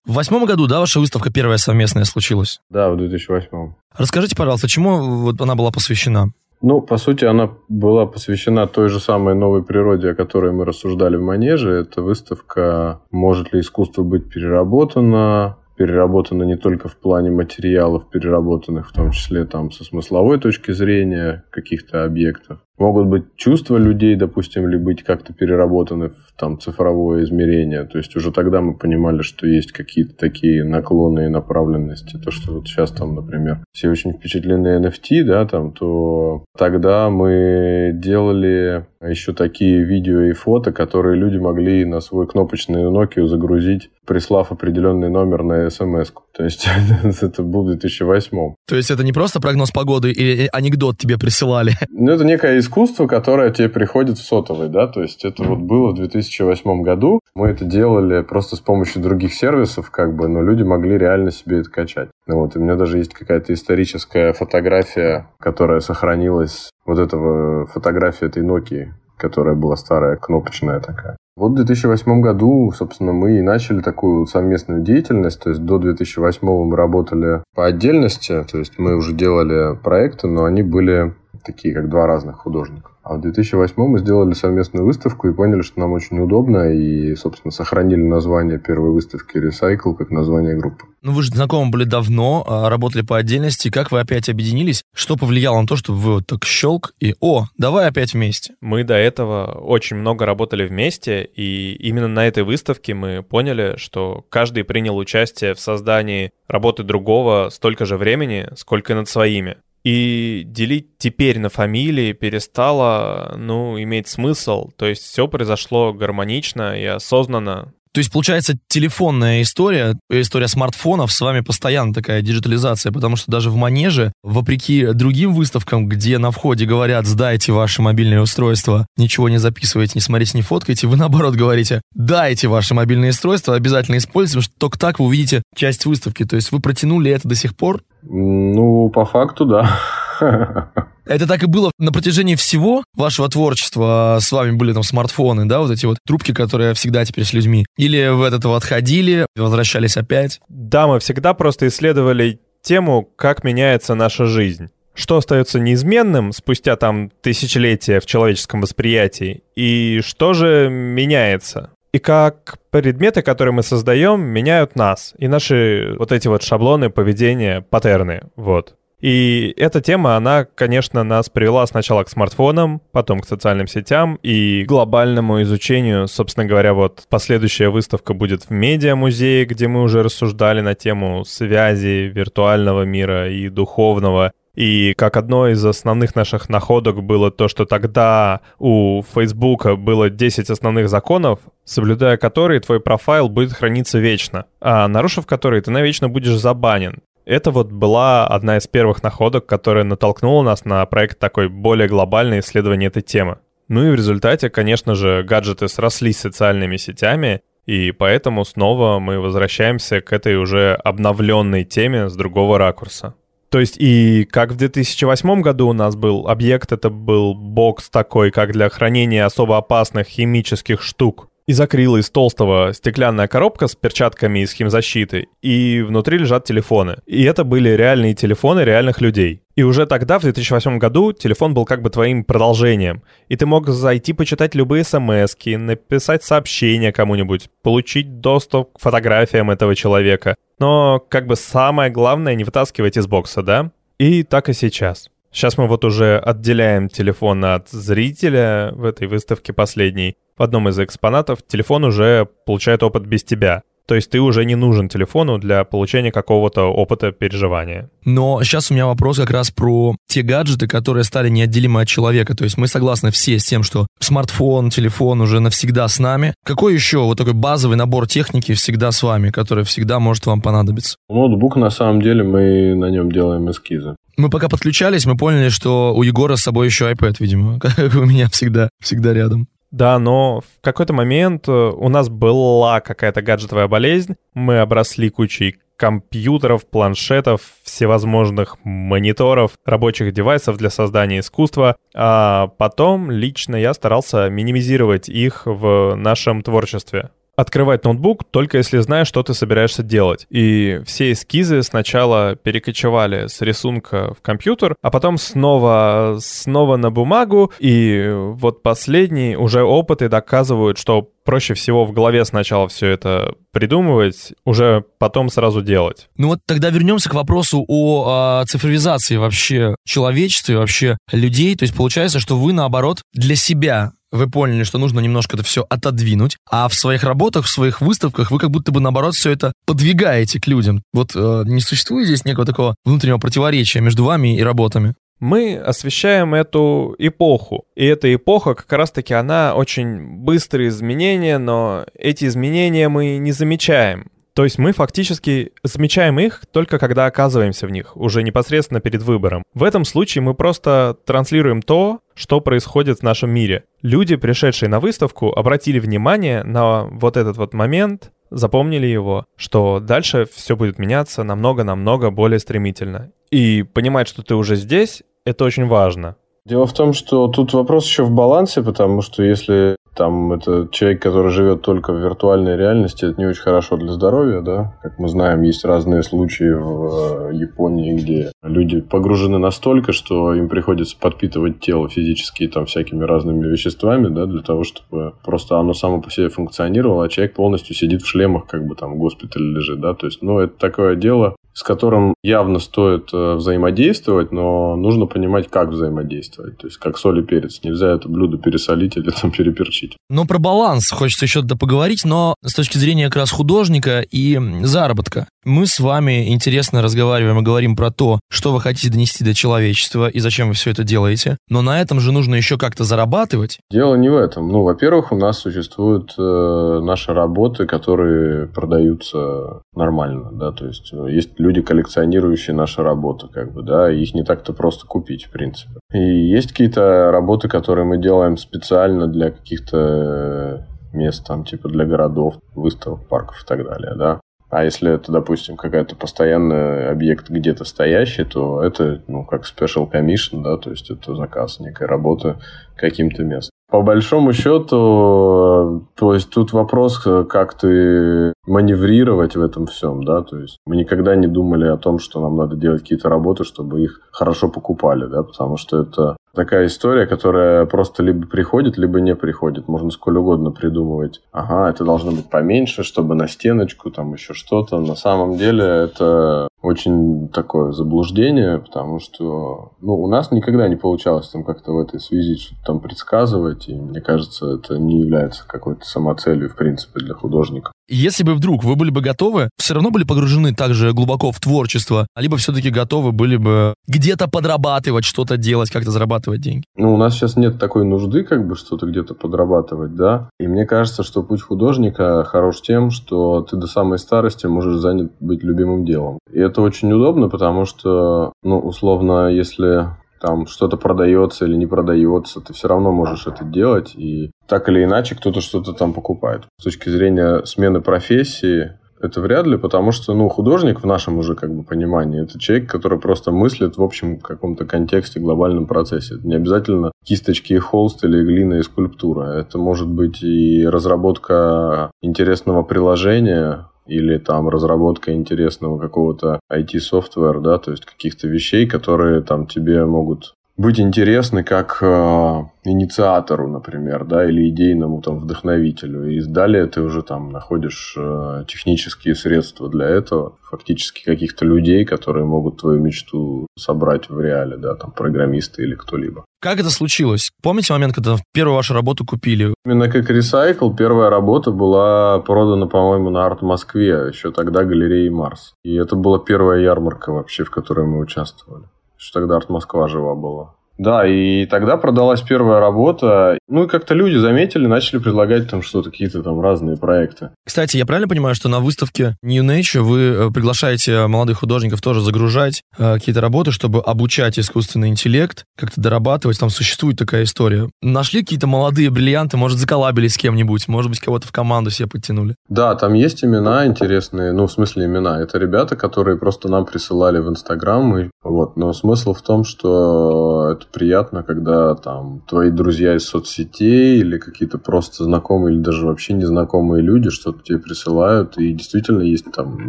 В 0.07 0.13
восьмом 0.13 0.45
году, 0.45 0.67
да, 0.67 0.81
ваша 0.81 1.01
выставка 1.01 1.31
первая 1.31 1.57
совместная 1.57 2.05
случилась? 2.05 2.61
Да, 2.69 2.91
в 2.91 2.97
2008. 2.97 3.75
Расскажите, 3.97 4.37
пожалуйста, 4.37 4.69
чему 4.69 5.23
вот 5.23 5.41
она 5.41 5.55
была 5.55 5.71
посвящена? 5.71 6.33
Ну, 6.67 6.81
по 6.81 6.97
сути, 6.97 7.27
она 7.27 7.51
была 7.69 8.07
посвящена 8.07 8.67
той 8.67 8.89
же 8.89 8.99
самой 8.99 9.35
новой 9.35 9.63
природе, 9.63 10.13
о 10.13 10.15
которой 10.15 10.51
мы 10.51 10.65
рассуждали 10.65 11.17
в 11.17 11.21
Манеже. 11.21 11.71
Это 11.73 12.01
выставка 12.01 13.03
«Может 13.11 13.53
ли 13.53 13.61
искусство 13.61 14.03
быть 14.03 14.31
переработано?», 14.31 15.59
переработано 15.77 16.45
не 16.45 16.57
только 16.57 16.89
в 16.89 16.97
плане 16.97 17.31
материалов, 17.31 18.09
переработанных 18.09 18.89
в 18.89 18.93
том 18.95 19.11
числе 19.11 19.45
там 19.45 19.73
со 19.73 19.85
смысловой 19.85 20.41
точки 20.41 20.71
зрения 20.71 21.45
каких-то 21.51 22.05
объектов. 22.05 22.61
Могут 22.79 23.07
быть 23.07 23.37
чувства 23.37 23.77
людей, 23.77 24.17
допустим, 24.17 24.69
или 24.69 24.77
быть 24.77 25.03
как-то 25.03 25.33
переработаны 25.33 26.09
в 26.09 26.33
там, 26.37 26.59
цифровое 26.59 27.23
измерение. 27.23 27.85
То 27.85 27.99
есть 27.99 28.17
уже 28.17 28.33
тогда 28.33 28.61
мы 28.61 28.75
понимали, 28.75 29.23
что 29.23 29.47
есть 29.47 29.71
какие-то 29.73 30.17
такие 30.17 30.65
наклоны 30.65 31.27
и 31.27 31.29
направленности. 31.29 32.19
То, 32.23 32.31
что 32.31 32.53
вот 32.53 32.67
сейчас 32.67 32.91
там, 32.91 33.15
например, 33.15 33.65
все 33.73 33.91
очень 33.91 34.13
впечатлены 34.13 34.79
NFT, 34.81 35.23
да, 35.23 35.47
там, 35.47 35.73
то 35.73 36.45
тогда 36.57 37.11
мы 37.11 37.93
делали 37.95 38.87
еще 39.01 39.33
такие 39.33 39.85
видео 39.85 40.23
и 40.23 40.33
фото, 40.33 40.73
которые 40.73 41.17
люди 41.17 41.37
могли 41.37 41.85
на 41.85 42.01
свой 42.01 42.27
кнопочный 42.27 42.85
Nokia 42.85 43.27
загрузить, 43.27 43.91
прислав 44.07 44.51
определенный 44.51 45.11
номер 45.11 45.43
на 45.43 45.71
смс 45.71 46.11
-ку. 46.11 46.23
То 46.37 46.45
есть 46.45 46.67
это 47.23 47.43
был 47.43 47.65
2008. 47.67 48.55
То 48.67 48.77
есть 48.77 48.91
это 48.91 49.05
не 49.05 49.13
просто 49.13 49.41
прогноз 49.41 49.71
погоды 49.71 50.11
или 50.11 50.49
анекдот 50.53 50.99
тебе 50.99 51.19
присылали? 51.19 51.73
Ну, 51.91 52.13
это 52.13 52.25
некое 52.25 52.59
искусство, 52.65 53.07
которое 53.07 53.51
тебе 53.51 53.69
приходит 53.69 54.19
в 54.19 54.27
сотовый, 54.27 54.69
да, 54.69 54.87
то 54.87 55.03
есть 55.03 55.25
это 55.25 55.45
вот 55.45 55.59
было 55.59 55.91
в 55.91 55.95
2008 55.95 56.83
году. 56.83 57.21
Мы 57.35 57.49
это 57.49 57.65
делали 57.65 58.23
просто 58.23 58.57
с 58.57 58.61
помощью 58.61 59.03
других 59.03 59.35
сервисов, 59.35 59.91
как 59.91 60.15
бы, 60.15 60.29
но 60.29 60.43
люди 60.43 60.63
могли 60.63 60.99
реально 60.99 61.31
себе 61.31 61.61
это 61.61 61.71
качать. 61.71 62.09
Вот, 62.27 62.57
и 62.57 62.59
у 62.59 62.63
меня 62.63 62.77
даже 62.77 62.99
есть 62.99 63.13
какая-то 63.13 63.53
историческая 63.53 64.33
фотография, 64.33 65.29
которая 65.39 65.81
сохранилась, 65.81 66.71
вот 66.87 66.99
этого 66.99 67.67
фотография 67.67 68.27
этой 68.27 68.43
Nokia, 68.43 68.89
которая 69.17 69.55
была 69.55 69.77
старая, 69.77 70.17
кнопочная 70.17 70.81
такая. 70.81 71.17
Вот 71.37 71.53
в 71.53 71.57
2008 71.57 72.21
году, 72.21 72.73
собственно, 72.77 73.13
мы 73.13 73.39
и 73.39 73.43
начали 73.43 73.81
такую 73.81 74.27
совместную 74.27 74.83
деятельность. 74.83 75.41
То 75.41 75.51
есть 75.51 75.65
до 75.65 75.79
2008 75.79 76.39
мы 76.47 76.77
работали 76.77 77.43
по 77.57 77.67
отдельности, 77.67 78.45
то 78.51 78.59
есть 78.59 78.79
мы 78.79 78.95
уже 78.95 79.13
делали 79.13 79.77
проекты, 79.77 80.29
но 80.29 80.45
они 80.45 80.63
были 80.63 81.13
такие, 81.45 81.75
как 81.75 81.89
два 81.89 82.07
разных 82.07 82.37
художника. 82.39 82.91
А 83.05 83.17
в 83.17 83.21
2008 83.21 83.75
мы 83.77 83.99
сделали 83.99 84.33
совместную 84.33 84.87
выставку 84.87 85.29
и 85.29 85.35
поняли, 85.35 85.61
что 85.61 85.79
нам 85.79 85.93
очень 85.93 86.19
удобно, 86.21 86.73
и, 86.73 87.15
собственно, 87.17 87.53
сохранили 87.53 88.01
название 88.01 88.59
первой 88.59 88.93
выставки 88.93 89.37
Recycle 89.37 89.95
как 89.95 90.11
название 90.11 90.57
группы. 90.57 90.87
Ну, 91.03 91.13
вы 91.13 91.23
же 91.23 91.31
знакомы 91.31 91.71
были 91.71 91.85
давно, 91.85 92.43
а, 92.47 92.71
работали 92.71 93.03
по 93.03 93.19
отдельности. 93.19 93.69
Как 93.69 93.93
вы 93.93 94.01
опять 94.01 94.31
объединились? 94.31 94.85
Что 94.95 95.17
повлияло 95.17 95.61
на 95.61 95.67
то, 95.67 95.77
что 95.77 95.93
вы 95.93 96.15
вот 96.15 96.27
так 96.27 96.47
щелк 96.47 96.95
и 96.99 97.15
«О, 97.21 97.45
давай 97.59 97.89
опять 97.89 98.15
вместе»? 98.15 98.55
Мы 98.63 98.85
до 98.85 98.95
этого 98.95 99.53
очень 99.53 99.99
много 99.99 100.25
работали 100.25 100.67
вместе, 100.67 101.25
и 101.25 101.75
именно 101.75 102.09
на 102.09 102.27
этой 102.27 102.43
выставке 102.43 102.95
мы 102.95 103.23
поняли, 103.23 103.75
что 103.77 104.25
каждый 104.31 104.65
принял 104.65 104.97
участие 104.97 105.53
в 105.53 105.61
создании 105.61 106.31
работы 106.49 106.85
другого 106.85 107.51
столько 107.51 107.85
же 107.85 107.99
времени, 107.99 108.49
сколько 108.57 108.95
и 108.95 108.97
над 108.97 109.07
своими. 109.07 109.59
И 109.85 110.45
делить 110.47 110.97
теперь 110.97 111.39
на 111.39 111.51
фамилии 111.51 112.13
перестало, 112.13 113.35
ну, 113.37 113.81
иметь 113.81 114.09
смысл. 114.09 114.71
То 114.77 114.87
есть 114.87 115.03
все 115.03 115.29
произошло 115.29 115.93
гармонично 115.93 116.81
и 116.81 116.85
осознанно. 116.87 117.75
То 117.95 117.99
есть, 117.99 118.11
получается, 118.11 118.59
телефонная 118.67 119.43
история, 119.43 119.95
история 120.11 120.49
смартфонов 120.49 121.13
с 121.13 121.21
вами 121.21 121.41
постоянно 121.41 121.95
такая 121.95 122.23
диджитализация, 122.23 122.91
потому 122.91 123.15
что 123.15 123.31
даже 123.31 123.51
в 123.51 123.57
Манеже, 123.57 124.13
вопреки 124.25 124.89
другим 124.93 125.33
выставкам, 125.33 125.87
где 125.87 126.19
на 126.19 126.33
входе 126.33 126.67
говорят, 126.67 127.07
сдайте 127.07 127.53
ваше 127.53 127.83
мобильное 127.83 128.21
устройство, 128.21 128.89
ничего 128.97 129.29
не 129.29 129.39
записывайте, 129.39 129.93
не 129.95 130.01
смотрите, 130.01 130.33
не 130.35 130.43
фоткайте, 130.43 130.89
вы 130.89 130.97
наоборот 130.97 131.37
говорите, 131.37 131.83
дайте 131.95 132.49
ваше 132.49 132.75
мобильное 132.75 133.11
устройство, 133.11 133.55
обязательно 133.55 133.99
используйте, 133.99 134.45
что 134.45 134.55
только 134.59 134.77
так 134.77 134.99
вы 134.99 135.07
увидите 135.07 135.43
часть 135.55 135.87
выставки. 135.87 136.25
То 136.25 136.35
есть 136.35 136.51
вы 136.51 136.59
протянули 136.59 137.13
это 137.13 137.29
до 137.29 137.37
сих 137.37 137.57
пор? 137.57 137.83
Ну, 138.03 138.91
по 138.91 139.05
факту, 139.05 139.45
да. 139.45 139.79
Это 140.21 141.27
так 141.27 141.43
и 141.43 141.47
было 141.47 141.71
на 141.79 141.93
протяжении 141.93 142.35
всего 142.35 142.83
вашего 142.95 143.29
творчества. 143.29 144.19
С 144.21 144.33
вами 144.33 144.53
были 144.53 144.73
там 144.73 144.83
смартфоны, 144.83 145.45
да, 145.45 145.61
вот 145.61 145.71
эти 145.71 145.85
вот 145.85 145.99
трубки, 146.07 146.33
которые 146.33 146.73
всегда 146.75 147.05
теперь 147.05 147.25
с 147.25 147.33
людьми. 147.33 147.67
Или 147.77 148.09
вы 148.09 148.27
от 148.27 148.35
этого 148.35 148.57
отходили, 148.57 149.27
возвращались 149.37 149.97
опять? 149.97 150.41
Да, 150.49 150.87
мы 150.87 150.99
всегда 151.01 151.35
просто 151.35 151.69
исследовали 151.69 152.41
тему, 152.63 153.09
как 153.17 153.45
меняется 153.45 153.95
наша 153.95 154.25
жизнь. 154.25 154.71
Что 154.95 155.17
остается 155.17 155.59
неизменным 155.59 156.33
спустя 156.33 156.77
там 156.77 157.11
тысячелетия 157.21 158.01
в 158.01 158.07
человеческом 158.07 158.61
восприятии, 158.61 159.43
и 159.57 160.01
что 160.05 160.35
же 160.35 160.69
меняется? 160.71 161.71
И 161.93 161.99
как 161.99 162.59
предметы, 162.71 163.23
которые 163.23 163.53
мы 163.53 163.63
создаем, 163.63 164.21
меняют 164.21 164.77
нас 164.77 165.15
и 165.19 165.29
наши 165.29 165.95
вот 165.99 166.13
эти 166.13 166.29
вот 166.29 166.43
шаблоны 166.43 166.91
поведения, 166.91 167.61
паттерны, 167.61 168.23
вот. 168.37 168.77
И 169.05 169.53
эта 169.59 169.83
тема, 169.83 170.17
она, 170.17 170.47
конечно, 170.47 171.05
нас 171.05 171.29
привела 171.29 171.67
сначала 171.67 172.05
к 172.05 172.09
смартфонам, 172.09 172.81
потом 172.91 173.21
к 173.21 173.27
социальным 173.27 173.67
сетям 173.67 174.19
и 174.23 174.65
глобальному 174.67 175.43
изучению. 175.43 176.09
Собственно 176.09 176.47
говоря, 176.47 176.73
вот 176.73 177.05
последующая 177.11 177.69
выставка 177.69 178.15
будет 178.15 178.45
в 178.45 178.51
медиа-музее, 178.51 179.45
где 179.45 179.69
мы 179.69 179.83
уже 179.83 180.03
рассуждали 180.03 180.63
на 180.63 180.75
тему 180.75 181.27
связи 181.27 182.11
виртуального 182.15 182.85
мира 182.85 183.31
и 183.31 183.51
духовного. 183.51 184.33
И 184.55 184.95
как 184.97 185.19
одно 185.19 185.49
из 185.49 185.63
основных 185.63 186.15
наших 186.15 186.49
находок 186.49 187.03
было 187.03 187.31
то, 187.31 187.47
что 187.47 187.67
тогда 187.67 188.41
у 188.59 189.03
Фейсбука 189.15 189.77
было 189.77 190.09
10 190.09 190.49
основных 190.49 190.89
законов, 190.89 191.41
соблюдая 191.67 192.17
которые 192.17 192.61
твой 192.61 192.81
профайл 192.81 193.29
будет 193.29 193.53
храниться 193.53 193.99
вечно, 193.99 194.47
а 194.63 194.89
нарушив 194.89 195.27
которые 195.27 195.61
ты 195.61 195.71
навечно 195.71 196.09
будешь 196.09 196.39
забанен. 196.39 197.03
Это 197.25 197.51
вот 197.51 197.73
была 197.73 198.27
одна 198.27 198.59
из 198.59 198.67
первых 198.67 199.03
находок, 199.03 199.47
которая 199.47 199.85
натолкнула 199.85 200.43
нас 200.43 200.65
на 200.65 200.85
проект 200.87 201.19
такой 201.19 201.49
более 201.49 201.89
глобальное 201.89 202.41
исследование 202.41 202.89
этой 202.89 203.03
темы. 203.03 203.39
Ну 203.69 203.87
и 203.87 203.91
в 203.91 203.95
результате, 203.95 204.51
конечно 204.51 204.95
же, 204.95 205.23
гаджеты 205.23 205.69
срослись 205.69 206.19
с 206.19 206.23
социальными 206.23 206.77
сетями, 206.77 207.41
и 207.65 207.93
поэтому 207.93 208.45
снова 208.45 208.99
мы 208.99 209.21
возвращаемся 209.21 210.03
к 210.03 210.13
этой 210.13 210.37
уже 210.37 210.75
обновленной 210.75 211.65
теме 211.65 212.11
с 212.11 212.15
другого 212.15 212.59
ракурса. 212.59 213.15
То 213.49 213.61
есть 213.61 213.77
и 213.79 214.25
как 214.31 214.51
в 214.51 214.57
2008 214.57 215.41
году 215.41 215.69
у 215.69 215.73
нас 215.73 215.97
был 215.97 216.29
объект, 216.29 216.73
это 216.73 216.91
был 216.91 217.35
бокс 217.35 217.89
такой, 217.89 218.33
как 218.33 218.53
для 218.53 218.69
хранения 218.69 219.25
особо 219.25 219.57
опасных 219.57 220.09
химических 220.09 220.83
штук, 220.83 221.29
из 221.47 221.61
акрила 221.61 221.99
из 221.99 222.11
толстого 222.11 222.73
стеклянная 222.73 223.29
коробка 223.29 223.67
с 223.67 223.75
перчатками 223.75 224.41
из 224.41 224.53
химзащиты, 224.53 225.29
и 225.43 225.85
внутри 225.87 226.19
лежат 226.19 226.45
телефоны. 226.45 226.97
И 227.07 227.23
это 227.25 227.45
были 227.45 227.71
реальные 227.71 228.15
телефоны 228.15 228.61
реальных 228.61 229.01
людей. 229.01 229.43
И 229.55 229.63
уже 229.63 229.87
тогда, 229.87 230.19
в 230.19 230.23
2008 230.23 230.79
году, 230.79 231.13
телефон 231.13 231.55
был 231.55 231.65
как 231.65 231.83
бы 231.83 231.91
твоим 231.91 232.25
продолжением. 232.25 233.03
И 233.29 233.37
ты 233.37 233.47
мог 233.47 233.69
зайти 233.69 234.13
почитать 234.13 234.55
любые 234.55 234.85
смс 234.85 235.37
написать 235.45 236.25
сообщение 236.25 236.93
кому-нибудь, 236.93 237.49
получить 237.63 238.21
доступ 238.21 238.73
к 238.73 238.81
фотографиям 238.81 239.51
этого 239.51 239.77
человека. 239.77 240.37
Но 240.59 240.99
как 240.99 241.27
бы 241.27 241.37
самое 241.37 241.91
главное 241.91 242.35
не 242.35 242.45
вытаскивать 242.45 242.97
из 242.97 243.07
бокса, 243.07 243.43
да? 243.43 243.71
И 243.99 244.23
так 244.23 244.49
и 244.49 244.55
сейчас. 244.55 245.11
Сейчас 245.35 245.59
мы 245.59 245.67
вот 245.67 245.85
уже 245.85 246.19
отделяем 246.19 246.89
телефон 246.89 247.45
от 247.45 247.69
зрителя 247.69 248.71
в 248.73 248.85
этой 248.85 249.09
выставке 249.09 249.53
последней. 249.53 250.15
В 250.39 250.43
одном 250.45 250.69
из 250.69 250.79
экспонатов 250.79 251.41
телефон 251.45 251.85
уже 251.85 252.29
получает 252.47 252.85
опыт 252.85 253.05
без 253.05 253.25
тебя. 253.25 253.63
То 253.87 253.97
есть 253.97 254.11
ты 254.11 254.21
уже 254.21 254.45
не 254.45 254.55
нужен 254.55 254.89
телефону 254.89 255.39
для 255.39 255.65
получения 255.65 256.13
какого-то 256.13 256.73
опыта 256.73 257.11
переживания. 257.11 257.91
Но 258.05 258.43
сейчас 258.45 258.71
у 258.71 258.75
меня 258.75 258.87
вопрос 258.87 259.19
как 259.19 259.31
раз 259.31 259.51
про 259.51 259.97
те 260.07 260.23
гаджеты, 260.23 260.69
которые 260.69 261.03
стали 261.03 261.29
неотделимы 261.29 261.83
от 261.83 261.89
человека. 261.89 262.37
То 262.37 262.45
есть 262.45 262.57
мы 262.57 262.69
согласны 262.69 263.11
все 263.11 263.39
с 263.41 263.45
тем, 263.45 263.65
что 263.65 263.89
смартфон, 263.99 264.71
телефон 264.71 265.21
уже 265.21 265.41
навсегда 265.41 265.89
с 265.89 265.99
нами. 265.99 266.35
Какой 266.45 266.75
еще 266.75 266.99
вот 266.99 267.19
такой 267.19 267.35
базовый 267.35 267.77
набор 267.77 268.07
техники 268.07 268.55
всегда 268.55 268.93
с 268.93 269.03
вами, 269.03 269.31
который 269.31 269.65
всегда 269.65 269.99
может 269.99 270.27
вам 270.27 270.41
понадобиться? 270.41 270.97
Ноутбук, 271.11 271.57
на 271.57 271.71
самом 271.71 272.01
деле, 272.01 272.23
мы 272.23 272.77
на 272.77 272.89
нем 272.89 273.11
делаем 273.11 273.51
эскизы. 273.51 273.97
Мы 274.17 274.31
пока 274.31 274.49
подключались, 274.49 275.07
мы 275.07 275.17
поняли, 275.17 275.49
что 275.49 275.95
у 275.95 276.03
Егора 276.03 276.37
с 276.37 276.43
собой 276.43 276.67
еще 276.67 276.91
iPad, 276.91 277.17
видимо, 277.19 277.59
как 277.61 277.95
у 277.95 278.05
меня 278.05 278.29
всегда, 278.29 278.71
всегда 278.81 279.13
рядом. 279.13 279.49
Да, 279.71 279.99
но 279.99 280.41
в 280.41 280.61
какой-то 280.61 280.93
момент 280.93 281.49
э, 281.49 281.53
у 281.53 281.89
нас 281.89 282.09
была 282.09 282.81
какая-то 282.81 283.23
гаджетовая 283.23 283.67
болезнь, 283.67 284.15
мы 284.33 284.61
обросли 284.61 285.11
кучей 285.11 285.57
компьютеров, 285.77 286.69
планшетов, 286.69 287.41
всевозможных 287.65 288.57
мониторов, 288.63 289.53
рабочих 289.65 290.13
девайсов 290.13 290.57
для 290.59 290.71
создания 290.71 291.19
искусства, 291.19 291.77
а 291.93 292.47
потом 292.59 293.11
лично 293.11 293.57
я 293.57 293.75
старался 293.75 294.29
минимизировать 294.31 295.09
их 295.09 295.43
в 295.45 295.97
нашем 295.97 296.43
творчестве 296.43 297.11
открывать 297.37 297.85
ноутбук 297.85 298.25
только 298.31 298.59
если 298.59 298.79
знаешь, 298.79 299.09
что 299.09 299.23
ты 299.23 299.35
собираешься 299.35 299.83
делать. 299.83 300.27
И 300.31 300.81
все 300.87 301.13
эскизы 301.13 301.63
сначала 301.63 302.37
перекочевали 302.37 303.27
с 303.27 303.41
рисунка 303.41 304.15
в 304.15 304.23
компьютер, 304.23 304.77
а 304.83 304.91
потом 304.91 305.19
снова, 305.19 306.19
снова 306.21 306.77
на 306.77 306.91
бумагу. 306.91 307.53
И 307.59 308.11
вот 308.13 308.63
последние 308.63 309.39
уже 309.39 309.63
опыты 309.63 310.09
доказывают, 310.09 310.79
что 310.79 311.11
проще 311.25 311.55
всего 311.55 311.85
в 311.85 311.93
голове 311.93 312.25
сначала 312.25 312.69
все 312.69 312.89
это 312.89 313.35
придумывать, 313.51 314.35
уже 314.45 314.85
потом 314.99 315.31
сразу 315.31 315.63
делать. 315.63 316.09
Ну 316.17 316.29
вот 316.29 316.41
тогда 316.47 316.71
вернемся 316.71 317.09
к 317.09 317.15
вопросу 317.15 317.65
о 317.67 318.43
э, 318.43 318.47
цифровизации 318.47 319.17
вообще 319.17 319.75
человечества 319.87 320.55
вообще 320.55 320.99
людей. 321.11 321.57
То 321.57 321.65
есть 321.65 321.75
получается, 321.75 322.21
что 322.21 322.37
вы 322.37 322.53
наоборот 322.53 323.03
для 323.15 323.37
себя 323.37 323.93
вы 324.15 324.29
поняли, 324.29 324.63
что 324.65 324.79
нужно 324.79 325.01
немножко 325.01 325.37
это 325.37 325.45
все 325.45 325.67
отодвинуть, 325.69 326.37
а 326.51 326.69
в 326.69 326.75
своих 326.75 327.05
работах, 327.05 327.47
в 327.47 327.51
своих 327.51 327.81
выставках 327.81 328.31
вы 328.31 328.39
как 328.39 328.51
будто 328.51 328.73
бы 328.73 328.81
наоборот 328.81 329.15
все 329.15 329.31
это 329.31 329.53
подвигаете 329.67 330.41
к 330.41 330.47
людям. 330.47 330.83
Вот 330.93 331.13
э, 331.15 331.43
не 331.47 331.61
существует 331.61 332.07
здесь 332.07 332.25
некого 332.25 332.47
такого 332.47 332.75
внутреннего 332.85 333.19
противоречия 333.19 333.81
между 333.81 334.05
вами 334.05 334.37
и 334.37 334.43
работами? 334.43 334.95
мы 335.21 335.57
освещаем 335.57 336.35
эту 336.35 336.95
эпоху. 336.99 337.65
И 337.75 337.87
эта 337.87 338.13
эпоха, 338.15 338.55
как 338.55 338.71
раз-таки, 338.73 339.15
она 339.15 339.55
очень 339.55 340.19
быстрые 340.19 340.69
изменения, 340.69 341.39
но 341.39 341.87
эти 341.95 342.27
изменения 342.27 342.89
мы 342.91 343.17
не 343.17 343.33
замечаем. 343.33 344.11
То 344.35 344.43
есть 344.43 344.59
мы 344.59 344.73
фактически 344.73 345.53
замечаем 345.63 346.19
их 346.19 346.43
только 346.51 346.81
когда 346.81 347.07
оказываемся 347.07 347.69
в 347.69 347.71
них, 347.71 347.97
уже 347.97 348.25
непосредственно 348.25 348.81
перед 348.81 349.03
выбором. 349.03 349.45
В 349.55 349.63
этом 349.63 349.85
случае 349.85 350.23
мы 350.23 350.35
просто 350.35 350.97
транслируем 351.05 351.63
то, 351.63 352.01
что 352.15 352.41
происходит 352.41 352.99
в 352.99 353.03
нашем 353.03 353.31
мире. 353.31 353.65
Люди, 353.81 354.17
пришедшие 354.17 354.69
на 354.69 354.81
выставку, 354.81 355.31
обратили 355.31 355.79
внимание 355.79 356.43
на 356.43 356.83
вот 356.85 357.17
этот 357.17 357.37
вот 357.37 357.55
момент, 357.55 358.11
запомнили 358.31 358.87
его, 358.87 359.25
что 359.37 359.79
дальше 359.79 360.27
все 360.35 360.57
будет 360.57 360.81
меняться 360.81 361.23
намного-намного 361.23 362.11
более 362.11 362.41
стремительно. 362.41 363.13
И 363.31 363.63
понимать, 363.63 364.09
что 364.09 364.23
ты 364.23 364.35
уже 364.35 364.57
здесь, 364.57 365.05
это 365.25 365.45
очень 365.45 365.67
важно. 365.67 366.17
Дело 366.45 366.67
в 366.67 366.75
том, 366.75 366.93
что 366.93 367.29
тут 367.29 367.55
вопрос 367.55 367.87
еще 367.87 368.03
в 368.03 368.11
балансе, 368.11 368.63
потому 368.63 369.01
что 369.01 369.23
если 369.23 369.77
там 369.95 370.33
это 370.33 370.69
человек, 370.71 371.03
который 371.03 371.31
живет 371.31 371.63
только 371.63 371.93
в 371.93 371.99
виртуальной 371.99 372.57
реальности, 372.57 373.05
это 373.05 373.21
не 373.21 373.27
очень 373.27 373.43
хорошо 373.43 373.77
для 373.77 373.93
здоровья, 373.93 374.41
да. 374.41 374.75
Как 374.83 374.99
мы 374.99 375.09
знаем, 375.09 375.43
есть 375.43 375.65
разные 375.65 376.03
случаи 376.03 376.53
в 376.53 377.31
э, 377.31 377.35
Японии, 377.35 377.97
где 377.97 378.33
люди 378.43 378.81
погружены 378.81 379.39
настолько, 379.39 379.93
что 379.93 380.35
им 380.35 380.49
приходится 380.49 380.97
подпитывать 380.99 381.61
тело 381.61 381.89
физически 381.89 382.49
там 382.49 382.67
всякими 382.67 383.05
разными 383.05 383.47
веществами, 383.47 384.09
да, 384.09 384.27
для 384.27 384.43
того, 384.43 384.65
чтобы 384.65 385.15
просто 385.25 385.59
оно 385.59 385.75
само 385.75 386.01
по 386.01 386.11
себе 386.11 386.29
функционировало, 386.29 387.05
а 387.05 387.09
человек 387.09 387.35
полностью 387.35 387.75
сидит 387.75 388.03
в 388.03 388.07
шлемах, 388.07 388.47
как 388.47 388.67
бы 388.67 388.75
там 388.75 388.95
в 388.95 388.99
госпитале 388.99 389.47
лежит, 389.47 389.81
да. 389.81 389.95
То 389.95 390.07
есть, 390.07 390.23
ну, 390.23 390.39
это 390.39 390.55
такое 390.59 390.97
дело, 390.97 391.37
с 391.55 391.63
которым 391.63 392.15
явно 392.23 392.59
стоит 392.59 393.11
э, 393.13 393.35
взаимодействовать, 393.35 394.33
но 394.33 394.77
нужно 394.77 395.07
понимать, 395.07 395.49
как 395.49 395.69
взаимодействовать. 395.69 396.59
То 396.59 396.67
есть, 396.67 396.79
как 396.79 396.99
соль 396.99 397.21
и 397.21 397.23
перец. 397.23 397.61
Нельзя 397.63 397.93
это 397.93 398.09
блюдо 398.09 398.39
пересолить 398.39 398.97
или 398.97 399.11
там 399.11 399.31
переперчить. 399.31 399.97
Но 400.11 400.27
про 400.27 400.39
баланс 400.39 400.91
хочется 400.91 401.25
еще 401.25 401.43
поговорить, 401.43 402.05
но 402.05 402.35
с 402.45 402.55
точки 402.55 402.77
зрения 402.77 403.07
как 403.07 403.17
раз 403.17 403.31
художника 403.31 404.01
и 404.01 404.39
заработка. 404.63 405.29
Мы 405.45 405.67
с 405.67 405.79
вами 405.79 406.33
интересно 406.33 406.81
разговариваем 406.81 407.39
и 407.39 407.43
говорим 407.43 407.77
про 407.77 407.91
то, 407.91 408.21
что 408.31 408.53
вы 408.53 408.61
хотите 408.61 408.91
донести 408.91 409.25
до 409.25 409.35
человечества 409.35 410.09
и 410.09 410.19
зачем 410.21 410.49
вы 410.49 410.55
все 410.55 410.71
это 410.71 410.85
делаете. 410.85 411.37
Но 411.51 411.61
на 411.61 411.81
этом 411.81 412.01
же 412.01 412.13
нужно 412.13 412.35
еще 412.35 412.57
как-то 412.57 412.85
зарабатывать. 412.85 413.59
Дело 413.71 413.95
не 413.97 414.09
в 414.09 414.17
этом. 414.17 414.49
Ну, 414.49 414.63
во-первых, 414.63 415.13
у 415.13 415.17
нас 415.17 415.39
существуют 415.39 416.15
э, 416.19 416.81
наши 416.83 417.13
работы, 417.13 417.67
которые 417.67 418.47
продаются 418.47 419.61
нормально, 419.75 420.31
да, 420.33 420.53
то 420.53 420.67
есть 420.67 420.93
э, 420.93 421.11
есть 421.11 421.39
люди, 421.39 421.61
коллекционирующие 421.61 422.57
наши 422.57 422.83
работы, 422.83 423.29
как 423.29 423.53
бы, 423.53 423.63
да, 423.63 423.93
их 423.93 424.15
не 424.15 424.25
так-то 424.25 424.53
просто 424.53 424.87
купить, 424.87 425.25
в 425.25 425.31
принципе. 425.31 425.75
И 425.93 425.99
есть 425.99 426.53
какие-то 426.53 427.11
работы, 427.11 427.49
которые 427.49 427.85
мы 427.85 427.99
делаем 427.99 428.37
специально 428.37 429.09
для 429.09 429.31
каких-то 429.31 430.67
мест, 430.95 431.27
там, 431.27 431.45
типа 431.45 431.69
для 431.69 431.85
городов, 431.85 432.37
выставок, 432.55 433.07
парков 433.09 433.43
и 433.43 433.47
так 433.47 433.65
далее, 433.65 433.95
да. 433.97 434.21
А 434.55 434.63
если 434.63 434.95
это, 434.95 435.11
допустим, 435.11 435.57
какая-то 435.57 435.97
постоянный 435.97 436.89
объект 436.89 437.29
где-то 437.29 437.65
стоящий, 437.65 438.23
то 438.23 438.63
это, 438.63 439.03
ну, 439.09 439.25
как 439.25 439.43
special 439.43 439.91
commission, 439.91 440.45
да, 440.45 440.57
то 440.59 440.71
есть 440.71 440.93
это 440.93 441.17
заказ 441.17 441.59
некой 441.59 441.89
работы 441.89 442.37
каким-то 442.77 443.25
местом. 443.25 443.51
По 443.69 443.83
большому 443.83 444.33
счету, 444.33 445.89
то 445.97 446.15
есть 446.15 446.31
тут 446.31 446.53
вопрос, 446.53 446.99
как 446.99 447.55
ты 447.55 448.33
маневрировать 448.47 449.35
в 449.35 449.43
этом 449.43 449.67
всем, 449.67 450.05
да, 450.05 450.23
то 450.23 450.39
есть 450.39 450.59
мы 450.67 450.77
никогда 450.77 451.17
не 451.17 451.27
думали 451.27 451.67
о 451.67 451.77
том, 451.77 451.99
что 451.99 452.21
нам 452.21 452.37
надо 452.37 452.55
делать 452.55 452.83
какие-то 452.83 453.09
работы, 453.09 453.43
чтобы 453.43 453.83
их 453.83 454.03
хорошо 454.13 454.49
покупали, 454.49 455.07
да, 455.07 455.25
потому 455.25 455.57
что 455.57 455.83
это 455.83 456.17
такая 456.35 456.67
история, 456.67 457.07
которая 457.07 457.67
просто 457.67 458.03
либо 458.03 458.27
приходит, 458.27 458.77
либо 458.77 459.01
не 459.01 459.15
приходит. 459.15 459.69
Можно 459.69 459.91
сколь 459.91 460.19
угодно 460.19 460.51
придумывать. 460.51 461.23
Ага, 461.33 461.71
это 461.71 461.85
должно 461.85 462.13
быть 462.13 462.29
поменьше, 462.29 462.83
чтобы 462.83 463.15
на 463.15 463.29
стеночку, 463.29 463.91
там 463.91 464.13
еще 464.13 464.35
что-то. 464.35 464.79
На 464.81 464.97
самом 464.97 465.37
деле 465.37 465.65
это 465.65 466.49
очень 466.65 467.29
такое 467.29 467.73
заблуждение, 467.73 468.59
потому 468.59 468.99
что 468.99 469.73
ну, 469.81 469.95
у 469.95 470.09
нас 470.09 470.31
никогда 470.31 470.67
не 470.69 470.77
получалось 470.77 471.29
там 471.29 471.45
как-то 471.45 471.73
в 471.73 471.79
этой 471.79 472.01
связи 472.01 472.37
что-то 472.37 472.65
там 472.65 472.81
предсказывать, 472.81 473.69
и 473.69 473.75
мне 473.75 474.01
кажется, 474.01 474.55
это 474.55 474.79
не 474.79 475.01
является 475.01 475.47
какой-то 475.47 475.85
самоцелью, 475.85 476.49
в 476.49 476.57
принципе, 476.57 477.01
для 477.01 477.15
художника. 477.15 477.71
Если 477.87 478.25
бы 478.25 478.35
вдруг 478.35 478.65
вы 478.65 478.77
были 478.77 478.89
бы 478.89 479.03
готовы, 479.03 479.51
все 479.59 479.75
равно 479.75 479.91
были 479.91 480.05
погружены 480.05 480.55
также 480.55 480.95
глубоко 480.95 481.33
в 481.33 481.39
творчество, 481.39 482.07
либо 482.17 482.39
все-таки 482.39 482.71
готовы 482.71 483.13
были 483.13 483.37
бы 483.37 483.75
где-то 483.87 484.27
подрабатывать, 484.27 485.05
что-то 485.05 485.37
делать, 485.37 485.71
как-то 485.71 485.91
зарабатывать 485.91 486.41
деньги? 486.41 486.65
Ну, 486.77 486.95
у 486.95 486.97
нас 486.97 487.15
сейчас 487.15 487.37
нет 487.37 487.59
такой 487.59 487.85
нужды, 487.85 488.25
как 488.25 488.49
бы 488.49 488.57
что-то 488.57 488.87
где-то 488.87 489.15
подрабатывать, 489.15 489.95
да. 489.95 490.31
И 490.41 490.47
мне 490.47 490.65
кажется, 490.65 491.03
что 491.03 491.23
путь 491.23 491.43
художника 491.43 492.25
хорош 492.25 492.63
тем, 492.63 492.91
что 492.91 493.43
ты 493.43 493.57
до 493.57 493.67
самой 493.67 493.99
старости 493.99 494.47
можешь 494.47 494.79
занят 494.79 495.13
быть 495.21 495.43
любимым 495.43 495.85
делом. 495.85 496.19
И 496.33 496.39
это 496.39 496.54
очень 496.61 496.93
удобно, 496.93 497.29
потому 497.29 497.65
что, 497.65 498.33
ну, 498.43 498.59
условно, 498.59 499.29
если 499.29 499.89
там 500.21 500.47
что-то 500.47 500.77
продается 500.77 501.45
или 501.45 501.55
не 501.55 501.67
продается, 501.67 502.41
ты 502.41 502.55
все 502.55 502.69
равно 502.69 502.93
можешь 502.93 503.27
это 503.27 503.45
делать, 503.45 503.95
и 503.95 504.31
так 504.49 504.69
или 504.69 504.83
иначе 504.83 505.15
кто-то 505.15 505.41
что-то 505.41 505.73
там 505.75 505.93
покупает. 505.93 506.45
С 506.59 506.65
точки 506.65 506.89
зрения 506.89 507.45
смены 507.45 507.83
профессии, 507.83 508.73
это 509.05 509.21
вряд 509.21 509.47
ли, 509.47 509.59
потому 509.59 509.93
что, 509.93 510.15
ну, 510.15 510.31
художник 510.31 510.81
в 510.81 510.87
нашем 510.87 511.19
уже 511.19 511.35
как 511.35 511.55
бы 511.55 511.63
понимании, 511.63 512.23
это 512.23 512.39
человек, 512.39 512.71
который 512.71 512.99
просто 512.99 513.33
мыслит 513.33 513.77
в 513.77 513.83
общем 513.83 514.19
каком-то 514.19 514.65
контексте, 514.65 515.21
глобальном 515.21 515.67
процессе. 515.67 516.15
Это 516.15 516.27
не 516.27 516.37
обязательно 516.37 516.91
кисточки 517.05 517.53
и 517.53 517.59
холст 517.59 518.03
или 518.03 518.25
глина 518.25 518.55
и 518.55 518.63
скульптура. 518.63 519.25
Это 519.25 519.59
может 519.59 519.89
быть 519.89 520.23
и 520.23 520.67
разработка 520.67 521.91
интересного 522.01 522.63
приложения, 522.63 523.67
или 523.87 524.19
там 524.19 524.49
разработка 524.49 525.13
интересного 525.13 525.79
какого-то 525.79 526.41
IT-софтвера, 526.51 527.41
да, 527.41 527.59
то 527.59 527.71
есть 527.71 527.85
каких-то 527.85 528.29
вещей, 528.29 528.67
которые 528.67 529.23
там 529.23 529.47
тебе 529.47 529.85
могут 529.85 530.35
быть 530.57 530.79
интересны 530.79 531.43
как 531.43 531.79
э, 531.81 532.45
инициатору, 532.65 533.49
например, 533.49 534.05
да, 534.05 534.29
или 534.29 534.49
идейному 534.49 535.03
там 535.03 535.19
вдохновителю. 535.19 536.11
И 536.11 536.21
далее 536.21 536.67
ты 536.67 536.81
уже 536.81 537.03
там 537.03 537.31
находишь 537.31 537.95
э, 537.99 538.45
технические 538.47 539.15
средства 539.15 539.69
для 539.69 539.87
этого, 539.89 540.37
фактически 540.43 541.05
каких-то 541.05 541.45
людей, 541.45 541.85
которые 541.85 542.25
могут 542.25 542.61
твою 542.61 542.81
мечту 542.81 543.47
собрать 543.59 544.09
в 544.09 544.21
реале, 544.21 544.57
да, 544.57 544.75
там 544.75 544.93
программисты 544.93 545.63
или 545.63 545.75
кто-либо. 545.75 546.25
Как 546.41 546.61
это 546.61 546.71
случилось? 546.71 547.31
Помните 547.43 547.73
момент, 547.73 547.95
когда 547.95 548.17
первую 548.33 548.57
вашу 548.57 548.75
работу 548.75 549.05
купили? 549.05 549.55
Именно 549.65 549.89
как 549.89 550.11
Recycle 550.11 550.77
первая 550.77 551.11
работа 551.11 551.51
была 551.51 552.21
продана, 552.21 552.67
по-моему, 552.67 553.11
на 553.11 553.25
Арт 553.25 553.43
Москве, 553.43 554.09
еще 554.13 554.31
тогда 554.31 554.63
галереи 554.63 555.09
Марс. 555.09 555.55
И 555.65 555.75
это 555.75 555.97
была 555.97 556.19
первая 556.19 556.61
ярмарка 556.61 557.13
вообще, 557.13 557.45
в 557.45 557.51
которой 557.51 557.87
мы 557.87 557.99
участвовали 557.99 558.67
что 559.05 559.21
тогда 559.21 559.37
Арт 559.37 559.51
Москва 559.51 559.87
жива 559.87 560.15
была. 560.15 560.55
Да, 560.79 561.07
и 561.07 561.47
тогда 561.47 561.77
продалась 561.77 562.21
первая 562.23 562.61
работа. 562.61 563.39
Ну 563.49 563.65
и 563.65 563.69
как-то 563.69 563.95
люди 563.95 564.17
заметили, 564.17 564.67
начали 564.67 564.99
предлагать 564.99 565.49
там 565.49 565.63
что-то, 565.63 565.91
какие-то 565.91 566.23
там 566.23 566.41
разные 566.41 566.77
проекты. 566.77 567.31
Кстати, 567.47 567.77
я 567.77 567.87
правильно 567.87 568.09
понимаю, 568.09 568.35
что 568.35 568.49
на 568.49 568.61
выставке 568.61 569.17
New 569.23 569.45
Nature 569.45 569.81
вы 569.81 570.01
э, 570.01 570.31
приглашаете 570.33 571.07
молодых 571.07 571.39
художников 571.39 571.81
тоже 571.81 572.01
загружать 572.01 572.63
э, 572.77 572.95
какие-то 572.95 573.21
работы, 573.21 573.53
чтобы 573.53 573.81
обучать 573.81 574.39
искусственный 574.39 574.89
интеллект, 574.89 575.45
как-то 575.57 575.81
дорабатывать, 575.81 576.39
там 576.41 576.51
существует 576.51 576.99
такая 576.99 577.25
история. 577.25 577.69
Нашли 577.81 578.21
какие-то 578.21 578.47
молодые 578.47 578.91
бриллианты, 578.91 579.37
может, 579.37 579.59
заколабились 579.59 580.15
с 580.15 580.19
кем-нибудь, 580.19 580.67
может 580.69 580.91
быть, 580.91 581.01
кого-то 581.01 581.29
в 581.29 581.33
команду 581.33 581.71
себе 581.71 581.89
подтянули? 581.89 582.35
Да, 582.49 582.75
там 582.75 582.95
есть 582.95 583.25
имена 583.25 583.67
интересные, 583.67 584.33
ну, 584.33 584.47
в 584.47 584.53
смысле 584.53 584.87
имена. 584.87 585.21
Это 585.21 585.39
ребята, 585.39 585.77
которые 585.77 586.19
просто 586.19 586.49
нам 586.49 586.67
присылали 586.67 587.19
в 587.19 587.29
Инстаграм, 587.29 587.97
и 587.99 588.11
вот. 588.23 588.57
Но 588.57 588.73
смысл 588.73 589.15
в 589.15 589.23
том, 589.23 589.45
что 589.45 590.59
это 590.65 590.73
приятно, 590.73 591.23
когда 591.23 591.75
там 591.75 592.23
твои 592.27 592.51
друзья 592.51 592.97
из 592.97 593.05
соцсетей 593.05 593.99
или 593.99 594.19
какие-то 594.19 594.59
просто 594.59 595.05
знакомые 595.05 595.55
или 595.55 595.63
даже 595.63 595.87
вообще 595.87 596.15
незнакомые 596.15 596.83
люди 596.83 597.11
что-то 597.11 597.43
тебе 597.43 597.59
присылают, 597.59 598.39
и 598.39 598.53
действительно 598.53 599.03
есть 599.03 599.31
там 599.33 599.69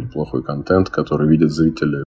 неплохой 0.00 0.42
контент, 0.42 0.90
который 0.90 1.28
видят 1.28 1.50
зрители. 1.50 2.04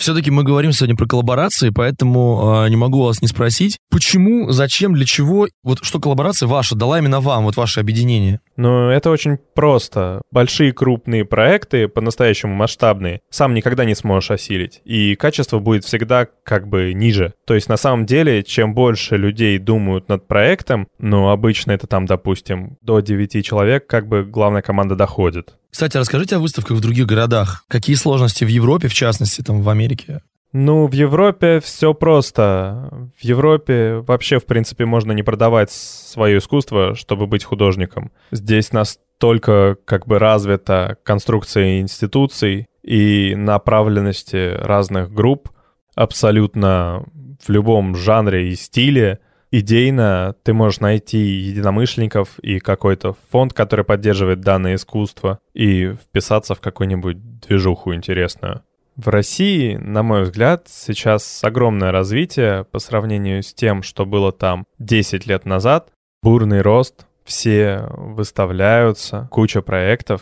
Все-таки 0.00 0.30
мы 0.30 0.44
говорим 0.44 0.72
сегодня 0.72 0.96
про 0.96 1.06
коллаборации, 1.06 1.68
поэтому 1.68 2.64
э, 2.64 2.70
не 2.70 2.76
могу 2.76 3.02
вас 3.02 3.20
не 3.20 3.28
спросить, 3.28 3.76
почему, 3.90 4.50
зачем, 4.50 4.94
для 4.94 5.04
чего, 5.04 5.46
вот 5.62 5.80
что 5.82 6.00
коллаборация 6.00 6.46
ваша 6.46 6.74
дала 6.74 6.98
именно 6.98 7.20
вам, 7.20 7.44
вот 7.44 7.58
ваше 7.58 7.80
объединение? 7.80 8.40
Ну, 8.56 8.88
это 8.88 9.10
очень 9.10 9.36
просто. 9.54 10.22
Большие 10.30 10.72
крупные 10.72 11.26
проекты, 11.26 11.86
по-настоящему 11.86 12.54
масштабные, 12.54 13.20
сам 13.28 13.52
никогда 13.52 13.84
не 13.84 13.94
сможешь 13.94 14.30
осилить, 14.30 14.80
и 14.86 15.16
качество 15.16 15.58
будет 15.58 15.84
всегда 15.84 16.26
как 16.44 16.66
бы 16.66 16.94
ниже. 16.94 17.34
То 17.46 17.54
есть 17.54 17.68
на 17.68 17.76
самом 17.76 18.06
деле, 18.06 18.42
чем 18.42 18.72
больше 18.72 19.18
людей 19.18 19.58
думают 19.58 20.08
над 20.08 20.26
проектом, 20.26 20.88
ну, 20.98 21.28
обычно 21.28 21.72
это 21.72 21.86
там, 21.86 22.06
допустим, 22.06 22.78
до 22.80 23.00
9 23.00 23.44
человек, 23.44 23.86
как 23.86 24.08
бы 24.08 24.24
главная 24.24 24.62
команда 24.62 24.96
доходит. 24.96 25.56
Кстати, 25.70 25.96
расскажите 25.96 26.36
о 26.36 26.40
выставках 26.40 26.76
в 26.76 26.80
других 26.80 27.06
городах. 27.06 27.64
Какие 27.68 27.96
сложности 27.96 28.44
в 28.44 28.48
Европе, 28.48 28.88
в 28.88 28.94
частности, 28.94 29.42
там 29.42 29.62
в 29.62 29.68
Америке? 29.68 30.22
Ну, 30.52 30.88
в 30.88 30.92
Европе 30.92 31.60
все 31.60 31.94
просто. 31.94 33.08
В 33.16 33.24
Европе 33.24 34.02
вообще, 34.06 34.40
в 34.40 34.46
принципе, 34.46 34.84
можно 34.84 35.12
не 35.12 35.22
продавать 35.22 35.70
свое 35.70 36.38
искусство, 36.38 36.96
чтобы 36.96 37.26
быть 37.28 37.44
художником. 37.44 38.10
Здесь 38.32 38.72
настолько 38.72 39.76
как 39.84 40.08
бы 40.08 40.18
развита 40.18 40.96
конструкция 41.04 41.80
институций 41.80 42.66
и 42.82 43.34
направленности 43.36 44.54
разных 44.56 45.12
групп 45.12 45.50
абсолютно 45.94 47.04
в 47.40 47.48
любом 47.48 47.94
жанре 47.94 48.50
и 48.50 48.56
стиле, 48.56 49.20
идейно 49.50 50.34
ты 50.42 50.52
можешь 50.52 50.80
найти 50.80 51.18
единомышленников 51.18 52.38
и 52.40 52.58
какой-то 52.58 53.16
фонд, 53.30 53.52
который 53.52 53.84
поддерживает 53.84 54.40
данное 54.40 54.76
искусство, 54.76 55.38
и 55.54 55.92
вписаться 55.92 56.54
в 56.54 56.60
какую-нибудь 56.60 57.40
движуху 57.40 57.94
интересную. 57.94 58.62
В 58.96 59.08
России, 59.08 59.76
на 59.76 60.02
мой 60.02 60.22
взгляд, 60.22 60.66
сейчас 60.68 61.42
огромное 61.42 61.90
развитие 61.90 62.64
по 62.64 62.78
сравнению 62.78 63.42
с 63.42 63.54
тем, 63.54 63.82
что 63.82 64.04
было 64.04 64.30
там 64.30 64.66
10 64.78 65.26
лет 65.26 65.46
назад. 65.46 65.88
Бурный 66.22 66.60
рост, 66.60 67.06
все 67.24 67.86
выставляются, 67.96 69.28
куча 69.30 69.62
проектов. 69.62 70.20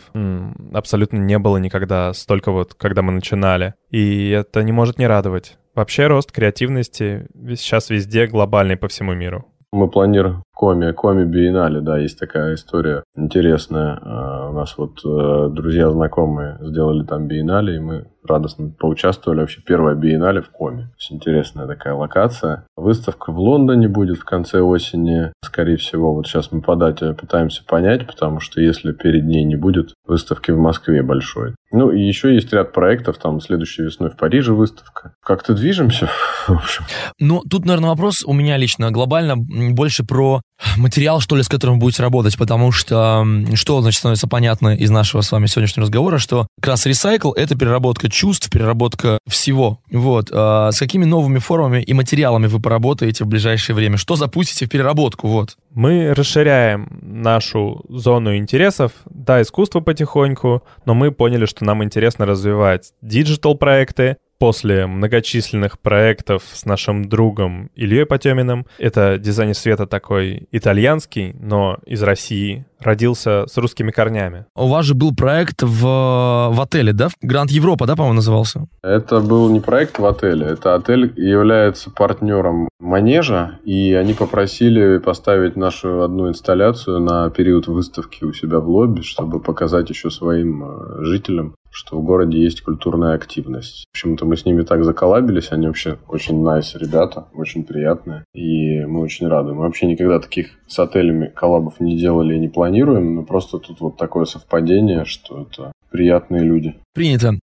Абсолютно 0.73 1.17
не 1.17 1.37
было 1.39 1.57
никогда 1.57 2.13
столько 2.13 2.51
вот, 2.51 2.73
когда 2.75 3.01
мы 3.01 3.11
начинали. 3.11 3.73
И 3.89 4.29
это 4.29 4.63
не 4.63 4.71
может 4.71 4.97
не 4.97 5.07
радовать. 5.07 5.57
Вообще 5.79 6.07
рост 6.07 6.33
креативности 6.33 7.25
сейчас 7.55 7.89
везде 7.89 8.27
глобальный 8.27 8.75
по 8.75 8.89
всему 8.89 9.13
миру. 9.13 9.45
Мы 9.71 9.89
планируем 9.89 10.43
Коми, 10.53 10.91
Коми 10.91 11.23
Биеннале, 11.23 11.79
да, 11.79 11.97
есть 11.97 12.19
такая 12.19 12.55
история 12.55 13.01
интересная. 13.15 13.97
А, 14.01 14.49
У 14.49 14.53
нас 14.53 14.77
вот 14.77 14.99
э, 15.05 15.47
друзья 15.49 15.89
знакомые 15.89 16.57
сделали 16.59 17.05
там 17.05 17.27
биеннале, 17.27 17.77
и 17.77 17.79
мы 17.79 18.07
радостно 18.23 18.69
поучаствовали. 18.69 19.41
Вообще 19.41 19.61
первая 19.61 19.95
биеннале 19.95 20.41
в 20.41 20.49
Коме. 20.49 20.89
Очень 20.95 21.17
интересная 21.17 21.67
такая 21.67 21.93
локация. 21.93 22.65
Выставка 22.75 23.31
в 23.31 23.39
Лондоне 23.39 23.87
будет 23.87 24.17
в 24.17 24.25
конце 24.25 24.61
осени, 24.61 25.31
скорее 25.43 25.77
всего. 25.77 26.13
Вот 26.13 26.27
сейчас 26.27 26.51
мы 26.51 26.61
по 26.61 26.75
дате 26.75 27.13
пытаемся 27.13 27.63
понять, 27.65 28.07
потому 28.07 28.39
что 28.39 28.61
если 28.61 28.91
перед 28.91 29.25
ней 29.25 29.43
не 29.43 29.55
будет 29.55 29.93
выставки 30.05 30.51
в 30.51 30.57
Москве 30.57 31.03
большой. 31.03 31.55
Ну, 31.71 31.91
и 31.91 32.01
еще 32.01 32.33
есть 32.33 32.51
ряд 32.51 32.73
проектов, 32.73 33.17
там, 33.17 33.39
следующей 33.39 33.83
весной 33.83 34.09
в 34.09 34.17
Париже 34.17 34.53
выставка. 34.53 35.13
Как-то 35.23 35.53
движемся, 35.53 36.09
в 36.47 36.53
общем. 36.53 36.83
Ну, 37.19 37.41
тут, 37.49 37.65
наверное, 37.65 37.89
вопрос 37.91 38.23
у 38.25 38.33
меня 38.33 38.57
лично 38.57 38.89
глобально 38.91 39.35
больше 39.37 40.03
про 40.03 40.41
материал, 40.77 41.19
что 41.19 41.35
ли, 41.35 41.43
с 41.43 41.47
которым 41.47 41.75
вы 41.75 41.81
будете 41.81 42.01
работать, 42.01 42.37
потому 42.37 42.71
что 42.71 43.25
что, 43.53 43.81
значит, 43.81 43.99
становится 43.99 44.27
понятно 44.27 44.75
из 44.75 44.89
нашего 44.89 45.21
с 45.21 45.31
вами 45.31 45.45
сегодняшнего 45.45 45.85
разговора, 45.85 46.17
что 46.17 46.47
как 46.59 46.71
раз 46.71 46.85
ресайкл— 46.85 47.31
это 47.35 47.55
переработка 47.55 48.08
чувств, 48.09 48.49
переработка 48.49 49.19
всего. 49.27 49.79
Вот. 49.91 50.29
А 50.33 50.71
с 50.71 50.79
какими 50.79 51.05
новыми 51.05 51.39
формами 51.39 51.81
и 51.81 51.93
материалами 51.93 52.47
вы 52.47 52.59
поработаете 52.59 53.23
в 53.23 53.27
ближайшее 53.27 53.75
время? 53.75 53.97
Что 53.97 54.15
запустите 54.15 54.65
в 54.65 54.69
переработку? 54.69 55.27
Вот. 55.27 55.57
Мы 55.71 56.13
расширяем 56.13 56.99
нашу 57.01 57.83
зону 57.89 58.35
интересов. 58.35 58.91
Да, 59.09 59.41
искусство 59.41 59.79
потихоньку, 59.79 60.63
но 60.85 60.93
мы 60.93 61.11
поняли, 61.11 61.45
что 61.45 61.65
нам 61.65 61.83
интересно 61.83 62.25
развивать 62.25 62.93
диджитал-проекты, 63.01 64.17
после 64.39 64.87
многочисленных 64.87 65.79
проектов 65.79 66.43
с 66.51 66.65
нашим 66.65 67.07
другом 67.07 67.69
Ильей 67.75 68.05
Потеминым. 68.05 68.65
Это 68.79 69.17
дизайнер 69.19 69.55
света 69.55 69.85
такой 69.85 70.47
итальянский, 70.51 71.35
но 71.39 71.77
из 71.85 72.01
России, 72.01 72.65
родился 72.79 73.45
с 73.47 73.57
русскими 73.57 73.91
корнями. 73.91 74.45
У 74.55 74.67
вас 74.67 74.85
же 74.85 74.95
был 74.95 75.13
проект 75.13 75.63
в, 75.63 75.81
в 75.81 76.61
отеле, 76.61 76.93
да? 76.93 77.09
Гранд 77.21 77.51
Европа, 77.51 77.85
да, 77.85 77.95
по-моему, 77.95 78.15
назывался? 78.15 78.67
Это 78.81 79.19
был 79.19 79.49
не 79.49 79.59
проект 79.59 79.99
в 79.99 80.05
отеле, 80.05 80.45
это 80.47 80.75
отель 80.75 81.13
является 81.17 81.91
партнером 81.91 82.69
Манежа, 82.79 83.59
и 83.65 83.93
они 83.93 84.13
попросили 84.13 84.97
поставить 84.99 85.57
нашу 85.57 86.01
одну 86.01 86.29
инсталляцию 86.29 86.99
на 86.99 87.29
период 87.29 87.67
выставки 87.67 88.23
у 88.23 88.31
себя 88.31 88.59
в 88.59 88.69
лобби, 88.69 89.01
чтобы 89.01 89.41
показать 89.41 89.89
еще 89.89 90.09
своим 90.09 90.63
э, 90.63 91.03
жителям, 91.03 91.55
что 91.71 91.99
в 91.99 92.03
городе 92.03 92.41
есть 92.41 92.61
культурная 92.61 93.15
активность. 93.15 93.85
В 93.91 93.95
общем-то, 93.95 94.25
мы 94.25 94.37
с 94.37 94.45
ними 94.45 94.63
так 94.63 94.83
заколабились, 94.83 95.51
они 95.51 95.67
вообще 95.67 95.97
очень 96.07 96.43
nice 96.43 96.77
ребята, 96.77 97.27
очень 97.33 97.63
приятные, 97.63 98.23
и 98.33 98.83
мы 98.85 99.01
очень 99.01 99.27
рады. 99.27 99.53
Мы 99.53 99.61
вообще 99.61 99.85
никогда 99.85 100.19
таких 100.19 100.51
с 100.67 100.79
отелями 100.79 101.27
коллабов 101.27 101.79
не 101.79 101.97
делали 101.97 102.35
и 102.35 102.39
не 102.39 102.47
планируем, 102.47 103.15
но 103.15 103.23
просто 103.23 103.59
тут 103.59 103.79
вот 103.79 103.97
такое 103.97 104.25
совпадение, 104.25 105.05
что 105.05 105.41
это 105.41 105.71
приятные 105.91 106.43
люди. 106.43 106.75
Принято. 106.93 107.39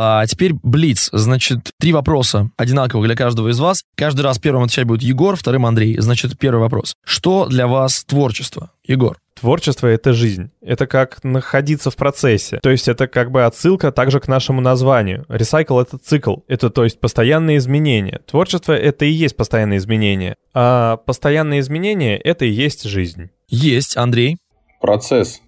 А 0.00 0.24
теперь 0.26 0.52
Блиц. 0.54 1.10
Значит, 1.12 1.72
три 1.80 1.92
вопроса 1.92 2.52
одинаковых 2.56 3.04
для 3.04 3.16
каждого 3.16 3.48
из 3.48 3.58
вас. 3.58 3.82
Каждый 3.96 4.20
раз 4.20 4.38
первым 4.38 4.62
отвечать 4.62 4.84
будет 4.84 5.02
Егор, 5.02 5.34
вторым 5.34 5.66
Андрей. 5.66 5.98
Значит, 5.98 6.38
первый 6.38 6.60
вопрос. 6.60 6.94
Что 7.04 7.46
для 7.46 7.66
вас 7.66 8.04
творчество? 8.04 8.70
Егор. 8.84 9.18
Творчество— 9.34 9.86
это 9.88 10.12
жизнь. 10.12 10.50
Это 10.60 10.86
как 10.86 11.24
находиться 11.24 11.90
в 11.90 11.96
процессе. 11.96 12.60
То 12.62 12.70
есть 12.70 12.86
это 12.86 13.08
как 13.08 13.32
бы 13.32 13.44
отсылка 13.44 13.90
также 13.90 14.20
к 14.20 14.28
нашему 14.28 14.60
названию. 14.60 15.26
Ресайкл— 15.28 15.78
это 15.80 15.98
цикл. 15.98 16.36
Это 16.46 16.70
то 16.70 16.84
есть 16.84 17.00
постоянные 17.00 17.56
изменения. 17.58 18.20
Творчество— 18.24 18.72
это 18.74 19.04
и 19.04 19.10
есть 19.10 19.36
постоянные 19.36 19.78
изменения. 19.78 20.36
А 20.54 20.98
постоянные 20.98 21.58
изменения— 21.58 22.16
это 22.24 22.44
и 22.44 22.50
есть 22.50 22.84
жизнь. 22.84 23.30
Есть, 23.48 23.96
Андрей. 23.96 24.36
Процесс. 24.80 25.40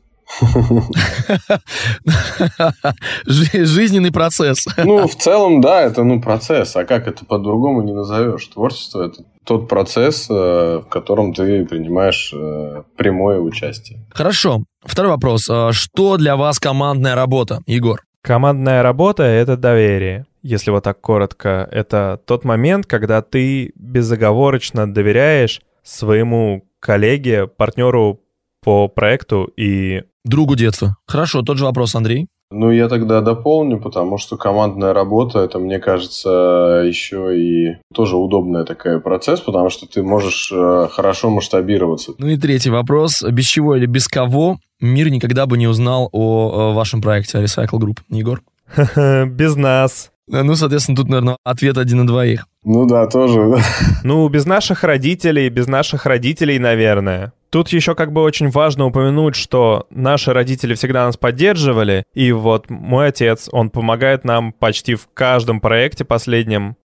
Жизненный 3.27 4.13
процесс. 4.13 4.67
Ну, 4.77 5.07
в 5.07 5.15
целом, 5.17 5.61
да, 5.61 5.83
это 5.83 6.05
ну 6.05 6.21
процесс. 6.21 6.77
А 6.77 6.85
как 6.85 7.07
это 7.09 7.25
по-другому 7.25 7.83
не 7.83 7.93
назовешь? 7.93 8.47
Творчество– 8.47 9.03
это 9.07 9.25
тот 9.45 9.69
процесс, 9.69 10.29
э, 10.31 10.81
в 10.85 10.89
котором 10.89 11.35
ты 11.35 11.65
принимаешь 11.67 12.33
э, 12.35 12.83
прямое 12.97 13.41
участие. 13.41 13.99
Хорошо. 14.11 14.65
Второй 14.83 15.13
вопрос. 15.13 15.49
А 15.51 15.73
что 15.73 16.17
для 16.17 16.37
вас 16.37 16.59
командная 16.59 17.15
работа, 17.15 17.61
Егор? 17.67 18.03
Командная 18.23 18.83
работа— 18.83 19.23
это 19.25 19.57
доверие. 19.57 20.27
Если 20.43 20.71
вот 20.71 20.85
так 20.85 21.01
коротко, 21.01 21.69
это 21.71 22.21
тот 22.25 22.45
момент, 22.45 22.87
когда 22.87 23.23
ты 23.23 23.73
безоговорочно 23.75 24.93
доверяешь 24.93 25.61
своему 25.83 26.65
коллеге, 26.81 27.47
партнеру 27.47 28.21
по 28.63 28.89
проекту 28.89 29.51
и 29.57 30.05
Другу 30.25 30.55
детства. 30.55 30.97
Хорошо, 31.07 31.43
тот 31.43 31.59
же 31.59 31.65
вопрос, 31.65 31.95
Андрей. 31.95 32.29
Ну, 32.53 32.73
я 32.73 32.89
тогда 32.89 33.21
дополню, 33.21 33.79
потому 33.81 34.19
что 34.19 34.37
командная 34.37 34.93
работа, 34.93 35.39
это, 35.39 35.61
мне 35.61 35.79
кажется, 35.79 36.83
еще 36.85 37.39
и 37.39 37.77
тоже 37.95 38.17
удобная 38.17 38.65
такая 38.65 38.99
процесс, 38.99 39.41
потому 39.41 39.71
что 39.71 39.87
ты 39.87 40.03
можешь 40.03 40.51
э, 40.53 40.89
хорошо 40.91 41.31
масштабироваться. 41.31 42.13
Ну 42.19 42.27
и 42.27 42.37
третий 42.37 42.71
вопрос. 42.71 43.23
Без 43.23 43.45
чего 43.45 43.77
или 43.77 43.87
без 43.87 44.09
кого 44.09 44.59
мир 44.81 45.11
никогда 45.11 45.47
бы 45.47 45.59
не 45.59 45.69
узнал 45.69 46.09
о, 46.11 46.71
о 46.71 46.73
вашем 46.73 47.01
проекте 47.01 47.39
Recycle 47.39 47.79
Group? 47.79 47.99
Егор? 48.09 48.43
Без 49.27 49.55
нас. 49.55 50.11
Ну, 50.27 50.55
соответственно, 50.55 50.97
тут, 50.97 51.09
наверное, 51.09 51.37
ответ 51.45 51.77
один 51.77 51.99
на 51.99 52.07
двоих. 52.07 52.47
Ну 52.65 52.87
да, 52.87 53.07
тоже. 53.07 53.59
Ну, 54.05 54.29
без 54.29 54.47
наших 54.47 54.85
родителей, 54.85 55.49
без 55.49 55.67
наших 55.67 56.07
родителей, 56.07 56.59
наверное. 56.59 57.33
Тут 57.51 57.71
еще 57.71 57.97
как 57.97 58.13
бы 58.13 58.23
очень 58.23 58.49
важно 58.49 58.87
упомянуть, 58.87 59.35
что 59.35 59.87
наши 59.91 60.33
родители 60.33 60.75
всегда 60.75 61.07
нас 61.07 61.17
поддерживали, 61.17 62.05
и 62.15 62.31
вот 62.31 62.71
мой 62.71 63.09
отец, 63.09 63.49
он 63.51 63.71
помогает 63.71 64.25
нам 64.25 64.53
почти 64.53 64.95
в 64.95 65.09
каждом 65.13 65.61
проекте 65.61 66.05
последнем. 66.05 66.77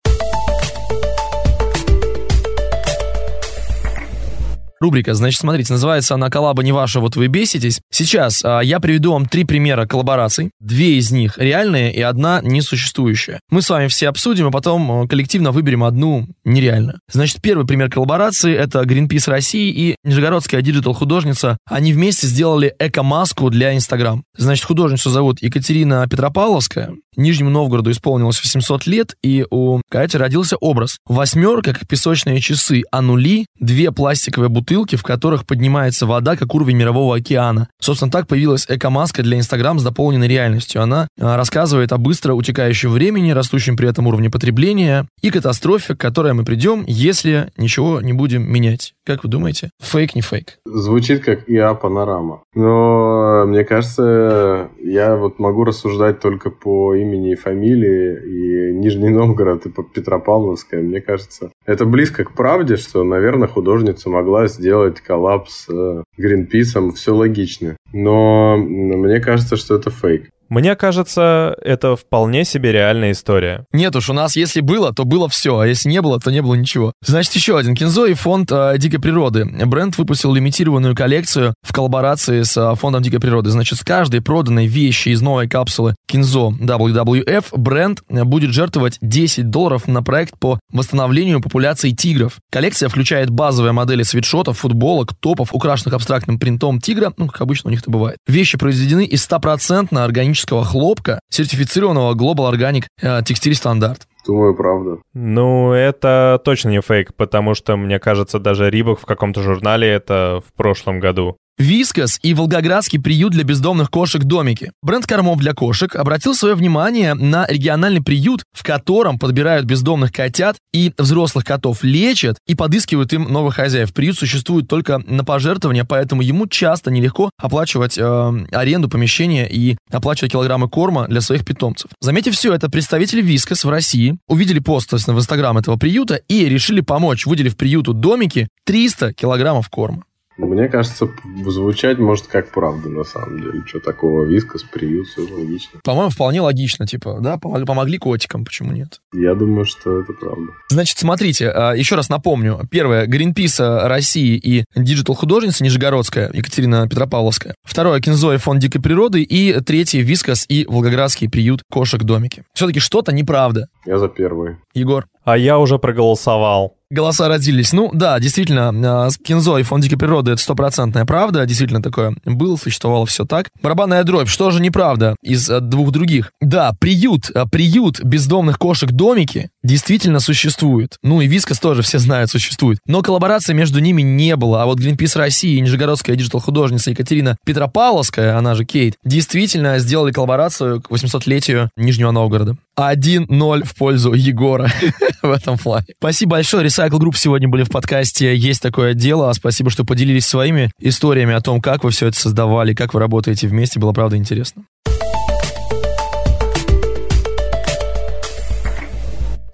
Рубрика, 4.84 5.14
значит, 5.14 5.40
смотрите, 5.40 5.72
называется 5.72 6.14
она 6.14 6.28
«Коллаба 6.28 6.62
не 6.62 6.70
ваша, 6.70 7.00
вот 7.00 7.16
вы 7.16 7.28
беситесь». 7.28 7.80
Сейчас 7.90 8.44
а, 8.44 8.60
я 8.60 8.80
приведу 8.80 9.12
вам 9.12 9.24
три 9.24 9.44
примера 9.44 9.86
коллабораций. 9.86 10.50
Две 10.60 10.98
из 10.98 11.10
них 11.10 11.38
реальные 11.38 11.94
и 11.94 12.02
одна 12.02 12.42
несуществующая. 12.42 13.40
Мы 13.48 13.62
с 13.62 13.70
вами 13.70 13.88
все 13.88 14.10
обсудим, 14.10 14.48
а 14.48 14.50
потом 14.50 14.92
а, 14.92 15.08
коллективно 15.08 15.52
выберем 15.52 15.84
одну 15.84 16.26
нереальную. 16.44 16.98
Значит, 17.10 17.40
первый 17.40 17.66
пример 17.66 17.88
коллаборации— 17.88 18.54
это 18.54 18.82
Greenpeace 18.82 19.30
России 19.30 19.70
и 19.70 19.96
нижегородская 20.04 20.60
digital-художница. 20.60 21.56
Они 21.66 21.94
вместе 21.94 22.26
сделали 22.26 22.74
эко-маску 22.78 23.48
для 23.48 23.74
Инстаграм. 23.74 24.22
Значит, 24.36 24.66
художницу 24.66 25.08
зовут 25.08 25.40
Екатерина 25.40 26.06
Петропавловская. 26.06 26.90
Нижнему 27.16 27.50
Новгороду 27.50 27.90
исполнилось 27.90 28.42
800 28.42 28.86
лет, 28.86 29.16
и 29.22 29.46
у 29.50 29.80
Кати 29.90 30.18
родился 30.18 30.56
образ. 30.56 30.98
Восьмерка, 31.06 31.72
как 31.72 31.86
песочные 31.86 32.40
часы, 32.40 32.82
а 32.90 33.00
нули— 33.00 33.46
две 33.58 33.92
пластиковые 33.92 34.48
бутылки, 34.48 34.73
в 34.82 35.02
которых 35.02 35.46
поднимается 35.46 36.06
вода, 36.06 36.36
как 36.36 36.54
уровень 36.54 36.76
мирового 36.76 37.16
океана. 37.16 37.68
Собственно, 37.80 38.10
так 38.10 38.26
появилась 38.26 38.66
эко-маска 38.68 39.22
для 39.22 39.38
Инстаграм 39.38 39.78
с 39.78 39.84
дополненной 39.84 40.28
реальностью. 40.28 40.82
Она 40.82 41.08
а, 41.20 41.36
рассказывает 41.36 41.92
о 41.92 41.98
быстро 41.98 42.34
утекающем 42.34 42.90
времени, 42.90 43.30
растущем 43.30 43.76
при 43.76 43.88
этом 43.88 44.06
уровне 44.06 44.30
потребления 44.30 45.06
и 45.22 45.30
катастрофе, 45.30 45.94
к 45.94 46.00
которой 46.00 46.32
мы 46.34 46.44
придем, 46.44 46.84
если 46.86 47.50
ничего 47.56 48.00
не 48.00 48.12
будем 48.12 48.50
менять. 48.50 48.94
Как 49.06 49.22
вы 49.22 49.30
думаете? 49.30 49.70
Фейк, 49.80 50.14
не 50.14 50.22
фейк? 50.22 50.58
Звучит 50.64 51.22
как 51.22 51.48
ИА 51.48 51.74
Панорама. 51.74 52.42
Но 52.54 53.44
мне 53.46 53.64
кажется, 53.64 54.70
я 54.80 55.16
вот 55.16 55.38
могу 55.38 55.64
рассуждать 55.64 56.20
только 56.20 56.50
по 56.50 56.94
имени 56.94 57.32
и 57.32 57.36
фамилии, 57.36 58.70
и 58.70 58.72
Нижний 58.72 59.10
Новгород, 59.10 59.66
и 59.66 59.70
Петропавловская. 59.70 60.80
Мне 60.82 61.00
кажется, 61.00 61.50
это 61.66 61.84
близко 61.84 62.24
к 62.24 62.34
правде, 62.34 62.76
что, 62.76 63.04
наверное, 63.04 63.48
художница 63.48 64.08
могла 64.08 64.46
сделать 64.46 64.63
коллапс 65.00 65.66
с 65.66 66.04
Гринписом. 66.16 66.92
Все 66.92 67.14
логично. 67.14 67.76
Но 67.92 68.56
мне 68.56 69.20
кажется, 69.20 69.56
что 69.56 69.76
это 69.76 69.90
фейк. 69.90 70.30
Мне 70.48 70.76
кажется, 70.76 71.56
это 71.62 71.96
вполне 71.96 72.44
себе 72.44 72.72
реальная 72.72 73.12
история. 73.12 73.64
Нет 73.72 73.94
уж, 73.96 74.10
у 74.10 74.12
нас 74.12 74.36
если 74.36 74.60
было, 74.60 74.92
то 74.92 75.04
было 75.04 75.28
все, 75.28 75.58
а 75.58 75.66
если 75.66 75.88
не 75.88 76.00
было, 76.00 76.20
то 76.20 76.30
не 76.30 76.42
было 76.42 76.54
ничего. 76.54 76.92
Значит, 77.04 77.34
еще 77.34 77.58
один 77.58 77.74
Кинзо 77.74 78.06
и 78.06 78.14
фонд 78.14 78.50
э, 78.52 78.74
Дикой 78.78 79.00
природы. 79.00 79.44
Бренд 79.44 79.96
выпустил 79.98 80.32
лимитированную 80.34 80.94
коллекцию 80.94 81.54
в 81.62 81.72
коллаборации 81.72 82.42
с 82.42 82.56
э, 82.56 82.74
фондом 82.76 83.02
Дикой 83.02 83.20
природы. 83.20 83.50
Значит, 83.50 83.78
с 83.78 83.82
каждой 83.82 84.20
проданной 84.20 84.66
вещи 84.66 85.10
из 85.10 85.22
новой 85.22 85.48
капсулы 85.48 85.94
Кинзо 86.06 86.52
WWF 86.60 87.46
бренд 87.56 88.02
будет 88.08 88.50
жертвовать 88.50 88.98
10 89.00 89.50
долларов 89.50 89.88
на 89.88 90.02
проект 90.02 90.38
по 90.38 90.60
восстановлению 90.72 91.40
популяции 91.40 91.90
тигров. 91.90 92.34
Коллекция 92.50 92.88
включает 92.88 93.30
базовые 93.30 93.72
модели 93.72 94.02
свитшотов, 94.02 94.58
футболок, 94.58 95.14
топов, 95.14 95.52
украшенных 95.52 95.94
абстрактным 95.94 96.38
принтом 96.38 96.80
тигра, 96.80 97.12
ну, 97.16 97.26
как 97.26 97.40
обычно 97.40 97.68
у 97.68 97.70
них 97.70 97.80
это 97.80 97.90
бывает. 97.90 98.18
Вещи 98.26 98.58
произведены 98.58 99.04
из 99.04 99.26
100% 99.26 99.88
органического 100.34 100.64
хлопка, 100.64 101.20
сертифицированного 101.30 102.14
Global 102.14 102.52
Organic 102.52 102.84
э, 103.00 103.20
Textile 103.20 103.52
Standard. 103.52 104.00
Думаю, 104.26 104.54
правда. 104.54 104.98
Ну, 105.12 105.72
это 105.72 106.40
точно 106.44 106.70
не 106.70 106.80
фейк, 106.80 107.14
потому 107.14 107.54
что, 107.54 107.76
мне 107.76 107.98
кажется, 107.98 108.38
даже 108.38 108.70
Рибок 108.70 108.98
в 109.00 109.04
каком-то 109.04 109.42
журнале 109.42 109.88
это 109.88 110.40
в 110.46 110.52
прошлом 110.54 110.98
году 110.98 111.36
Вискас 111.56 112.18
и 112.22 112.34
Волгоградский 112.34 113.00
приют 113.00 113.32
для 113.32 113.44
бездомных 113.44 113.88
кошек 113.88 114.24
«Домики». 114.24 114.72
Бренд 114.82 115.06
кормов 115.06 115.38
для 115.38 115.54
кошек 115.54 115.94
обратил 115.94 116.34
свое 116.34 116.56
внимание 116.56 117.14
на 117.14 117.46
региональный 117.46 118.02
приют, 118.02 118.42
в 118.52 118.64
котором 118.64 119.20
подбирают 119.20 119.64
бездомных 119.64 120.10
котят 120.10 120.56
и 120.72 120.92
взрослых 120.98 121.44
котов 121.44 121.84
лечат 121.84 122.38
и 122.48 122.56
подыскивают 122.56 123.12
им 123.12 123.32
новых 123.32 123.54
хозяев. 123.54 123.94
Приют 123.94 124.18
существует 124.18 124.66
только 124.66 124.98
на 124.98 125.24
пожертвования, 125.24 125.84
поэтому 125.84 126.22
ему 126.22 126.48
часто 126.48 126.90
нелегко 126.90 127.30
оплачивать 127.38 127.98
э, 127.98 128.46
аренду 128.50 128.88
помещения 128.88 129.48
и 129.48 129.76
оплачивать 129.92 130.32
килограммы 130.32 130.68
корма 130.68 131.06
для 131.06 131.20
своих 131.20 131.44
питомцев. 131.44 131.88
Заметив 132.00 132.34
все 132.34 132.52
это, 132.52 132.68
представители 132.68 133.22
Вискас 133.22 133.62
в 133.62 133.70
России 133.70 134.18
увидели 134.26 134.58
пост 134.58 134.90
в 134.90 134.96
Инстаграм 134.96 135.56
этого 135.56 135.76
приюта 135.76 136.16
и 136.26 136.46
решили 136.46 136.80
помочь, 136.80 137.26
выделив 137.26 137.56
приюту 137.56 137.92
«Домики» 137.92 138.48
300 138.66 139.12
килограммов 139.12 139.68
корма. 139.68 140.02
Мне 140.36 140.68
кажется, 140.68 141.08
звучать 141.46 141.98
может 141.98 142.26
как 142.26 142.50
правда, 142.50 142.88
на 142.88 143.04
самом 143.04 143.40
деле. 143.40 143.62
Что 143.66 143.80
такого, 143.80 144.24
вискас, 144.24 144.62
приют, 144.62 145.06
все 145.08 145.22
логично. 145.22 145.80
По-моему, 145.84 146.10
вполне 146.10 146.40
логично, 146.40 146.86
типа, 146.86 147.18
да, 147.20 147.38
помогли, 147.38 147.64
помогли 147.66 147.98
котикам, 147.98 148.44
почему 148.44 148.72
нет? 148.72 149.00
Я 149.12 149.34
думаю, 149.34 149.64
что 149.64 150.00
это 150.00 150.12
правда. 150.12 150.52
Значит, 150.70 150.98
смотрите, 150.98 151.48
а, 151.50 151.72
еще 151.72 151.94
раз 151.94 152.08
напомню. 152.08 152.60
Первое, 152.70 153.06
Гринписа 153.06 153.88
России 153.88 154.36
и 154.36 154.64
Digital 154.76 155.14
художница 155.14 155.62
Нижегородская 155.62 156.30
Екатерина 156.32 156.88
Петропавловская. 156.88 157.54
Второе, 157.64 158.00
Кинзо 158.00 158.32
и 158.32 158.38
фонд 158.38 158.60
дикой 158.60 158.80
природы. 158.80 159.22
И 159.22 159.60
третье, 159.60 160.00
Вискас 160.00 160.44
и 160.48 160.66
Волгоградский 160.68 161.28
приют 161.28 161.62
кошек-домики. 161.70 162.44
Все-таки 162.54 162.80
что-то 162.80 163.12
неправда. 163.12 163.68
Я 163.86 163.98
за 163.98 164.08
первый. 164.08 164.56
Егор? 164.74 165.06
А 165.24 165.38
я 165.38 165.58
уже 165.58 165.78
проголосовал 165.78 166.76
голоса 166.94 167.28
родились. 167.28 167.72
Ну, 167.72 167.90
да, 167.92 168.18
действительно, 168.18 168.72
а, 169.06 169.08
Kenzo 169.22 169.58
и 169.58 169.62
Фонд 169.62 169.82
дикой 169.82 169.98
природы— 169.98 170.30
это 170.32 170.40
стопроцентная 170.40 171.04
правда. 171.04 171.44
Действительно 171.44 171.82
такое 171.82 172.16
было, 172.24 172.56
существовало 172.56 173.06
все 173.06 173.24
так. 173.24 173.48
Барабанная 173.62 174.04
дробь, 174.04 174.28
что 174.28 174.50
же 174.50 174.62
неправда 174.62 175.16
из 175.22 175.50
а, 175.50 175.60
двух 175.60 175.90
других? 175.90 176.32
Да, 176.40 176.72
приют, 176.78 177.30
а, 177.34 177.46
приют 177.46 178.00
бездомных 178.02 178.58
кошек-домики 178.58 179.50
действительно 179.64 180.20
существует. 180.20 180.98
Ну 181.02 181.20
и 181.20 181.26
Whiskas 181.26 181.58
тоже, 181.58 181.82
все 181.82 181.98
знают, 181.98 182.30
существует. 182.30 182.78
Но 182.86 183.02
коллаборации 183.02 183.54
между 183.54 183.80
ними 183.80 184.02
не 184.02 184.36
было. 184.36 184.62
А 184.62 184.66
вот 184.66 184.78
Greenpeace 184.78 185.18
России 185.18 185.56
и 185.56 185.60
нижегородская 185.60 186.14
digital-художница 186.14 186.90
Екатерина 186.90 187.36
Петропавловская, 187.44 188.38
она 188.38 188.54
же 188.54 188.64
Кейт, 188.64 188.94
действительно 189.04 189.78
сделали 189.78 190.12
коллаборацию 190.12 190.82
к 190.82 190.90
800-летию 190.90 191.70
Нижнего 191.76 192.12
Новгорода. 192.12 192.56
1-0 192.76 193.64
в 193.64 193.74
пользу 193.74 194.12
Егора 194.12 194.70
в 195.22 195.30
этом 195.30 195.58
плане. 195.58 195.86
Спасибо 195.98 196.32
большое. 196.32 196.66
Recycle 196.66 196.98
Group 196.98 197.16
сегодня 197.16 197.48
были 197.48 197.62
в 197.62 197.70
подкасте 197.70 198.36
«Есть 198.36 198.62
такое 198.62 198.94
дело». 198.94 199.32
Спасибо, 199.32 199.70
что 199.70 199.84
поделились 199.84 200.26
своими 200.26 200.70
историями 200.80 201.34
о 201.34 201.40
том, 201.40 201.60
как 201.60 201.84
вы 201.84 201.90
все 201.90 202.08
это 202.08 202.18
создавали, 202.18 202.74
как 202.74 202.94
вы 202.94 203.00
работаете 203.00 203.46
вместе. 203.46 203.80
Было, 203.80 203.92
правда, 203.92 204.16
интересно. 204.16 204.64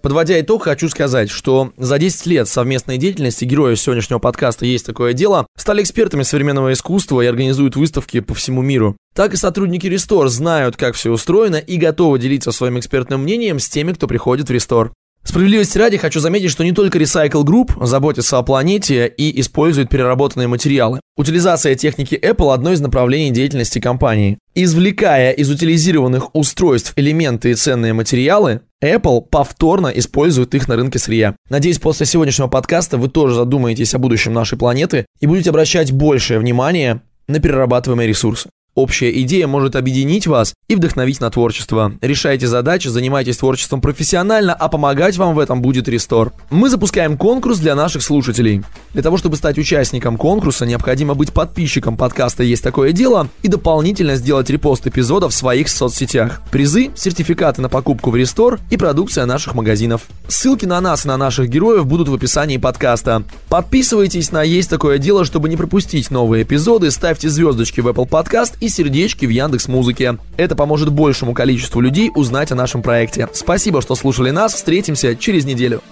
Подводя 0.02 0.40
итог, 0.40 0.64
хочу 0.64 0.88
сказать, 0.88 1.28
что 1.28 1.72
за 1.76 1.98
10 1.98 2.24
лет 2.26 2.48
совместной 2.48 2.96
деятельности 2.96 3.44
героев 3.44 3.78
сегодняшнего 3.78 4.18
подкаста 4.18 4.64
«Есть 4.64 4.86
такое 4.86 5.12
дело» 5.12 5.46
стали 5.58 5.82
экспертами 5.82 6.22
современного 6.22 6.72
искусства 6.72 7.20
и 7.20 7.26
организуют 7.26 7.76
выставки 7.76 8.20
по 8.20 8.32
всему 8.34 8.62
миру. 8.62 8.96
Так 9.14 9.34
и 9.34 9.36
сотрудники 9.36 9.86
Рестор 9.86 10.28
знают, 10.28 10.76
как 10.76 10.94
все 10.94 11.10
устроено 11.10 11.56
и 11.56 11.76
готовы 11.76 12.18
делиться 12.18 12.50
своим 12.50 12.78
экспертным 12.78 13.22
мнением 13.22 13.58
с 13.58 13.68
теми, 13.68 13.92
кто 13.92 14.06
приходит 14.06 14.48
в 14.48 14.52
Рестор. 14.52 14.92
Справедливости 15.22 15.78
ради 15.78 15.96
хочу 15.96 16.18
заметить, 16.18 16.50
что 16.50 16.64
не 16.64 16.72
только 16.72 16.98
Recycle 16.98 17.44
Group 17.44 17.86
заботится 17.86 18.38
о 18.38 18.42
планете 18.42 19.06
и 19.06 19.40
использует 19.40 19.88
переработанные 19.88 20.48
материалы. 20.48 21.00
Утилизация 21.16 21.74
техники 21.74 22.18
Apple– 22.20 22.52
одно 22.54 22.72
из 22.72 22.80
направлений 22.80 23.30
деятельности 23.30 23.78
компании. 23.78 24.38
Извлекая 24.54 25.32
из 25.32 25.50
утилизированных 25.50 26.34
устройств 26.34 26.94
элементы 26.96 27.50
и 27.50 27.54
ценные 27.54 27.92
материалы, 27.92 28.62
Apple 28.82 29.20
повторно 29.20 29.88
использует 29.88 30.54
их 30.54 30.66
на 30.66 30.76
рынке 30.76 30.98
сырья. 30.98 31.36
Надеюсь, 31.48 31.78
после 31.78 32.06
сегодняшнего 32.06 32.48
подкаста 32.48 32.96
вы 32.96 33.08
тоже 33.08 33.34
задумаетесь 33.34 33.94
о 33.94 33.98
будущем 33.98 34.32
нашей 34.32 34.56
планеты 34.56 35.06
и 35.20 35.26
будете 35.26 35.50
обращать 35.50 35.92
большее 35.92 36.40
внимание 36.40 37.02
на 37.28 37.38
перерабатываемые 37.38 38.08
ресурсы. 38.08 38.48
Общая 38.76 39.10
идея 39.22 39.48
может 39.48 39.74
объединить 39.74 40.28
вас 40.28 40.54
и 40.68 40.76
вдохновить 40.76 41.20
на 41.20 41.28
творчество. 41.30 41.92
Решайте 42.00 42.46
задачи, 42.46 42.86
занимайтесь 42.86 43.36
творчеством 43.36 43.80
профессионально, 43.80 44.54
а 44.54 44.68
помогать 44.68 45.16
вам 45.16 45.34
в 45.34 45.40
этом 45.40 45.60
будет 45.60 45.88
Рестор. 45.88 46.32
Мы 46.50 46.70
запускаем 46.70 47.16
конкурс 47.16 47.58
для 47.58 47.74
наших 47.74 48.02
слушателей. 48.02 48.62
Для 48.92 49.02
того, 49.02 49.16
чтобы 49.16 49.36
стать 49.36 49.58
участником 49.58 50.16
конкурса, 50.16 50.66
необходимо 50.66 51.14
быть 51.14 51.32
подписчиком 51.32 51.96
подкаста 51.96 52.44
«Есть 52.44 52.62
такое 52.62 52.92
дело» 52.92 53.28
и 53.42 53.48
дополнительно 53.48 54.14
сделать 54.14 54.48
репост 54.50 54.86
эпизода 54.86 55.28
в 55.28 55.34
своих 55.34 55.68
соцсетях. 55.68 56.40
Призы, 56.52 56.90
сертификаты 56.94 57.62
на 57.62 57.68
покупку 57.68 58.10
в 58.10 58.16
Рестор 58.16 58.60
и 58.70 58.76
продукция 58.76 59.26
наших 59.26 59.54
магазинов. 59.54 60.02
Ссылки 60.28 60.66
на 60.66 60.80
нас 60.80 61.04
и 61.04 61.08
на 61.08 61.16
наших 61.16 61.48
героев 61.48 61.86
будут 61.86 62.08
в 62.08 62.14
описании 62.14 62.56
подкаста. 62.56 63.24
Подписывайтесь 63.48 64.30
на 64.30 64.44
«Есть 64.44 64.70
такое 64.70 64.98
дело», 64.98 65.24
чтобы 65.24 65.48
не 65.48 65.56
пропустить 65.56 66.12
новые 66.12 66.44
эпизоды, 66.44 66.92
ставьте 66.92 67.28
звездочки 67.28 67.80
в 67.80 67.88
Apple 67.88 68.08
Podcast 68.08 68.59
и 68.60 68.68
сердечки 68.68 69.26
в 69.26 69.30
Яндекс 69.30 69.68
Музыке. 69.68 70.18
Это 70.36 70.54
поможет 70.54 70.90
большему 70.90 71.34
количеству 71.34 71.80
людей 71.80 72.10
узнать 72.14 72.52
о 72.52 72.54
нашем 72.54 72.82
проекте. 72.82 73.28
Спасибо, 73.32 73.82
что 73.82 73.94
слушали 73.94 74.30
нас. 74.30 74.54
Встретимся 74.54 75.16
через 75.16 75.44
неделю. 75.44 75.82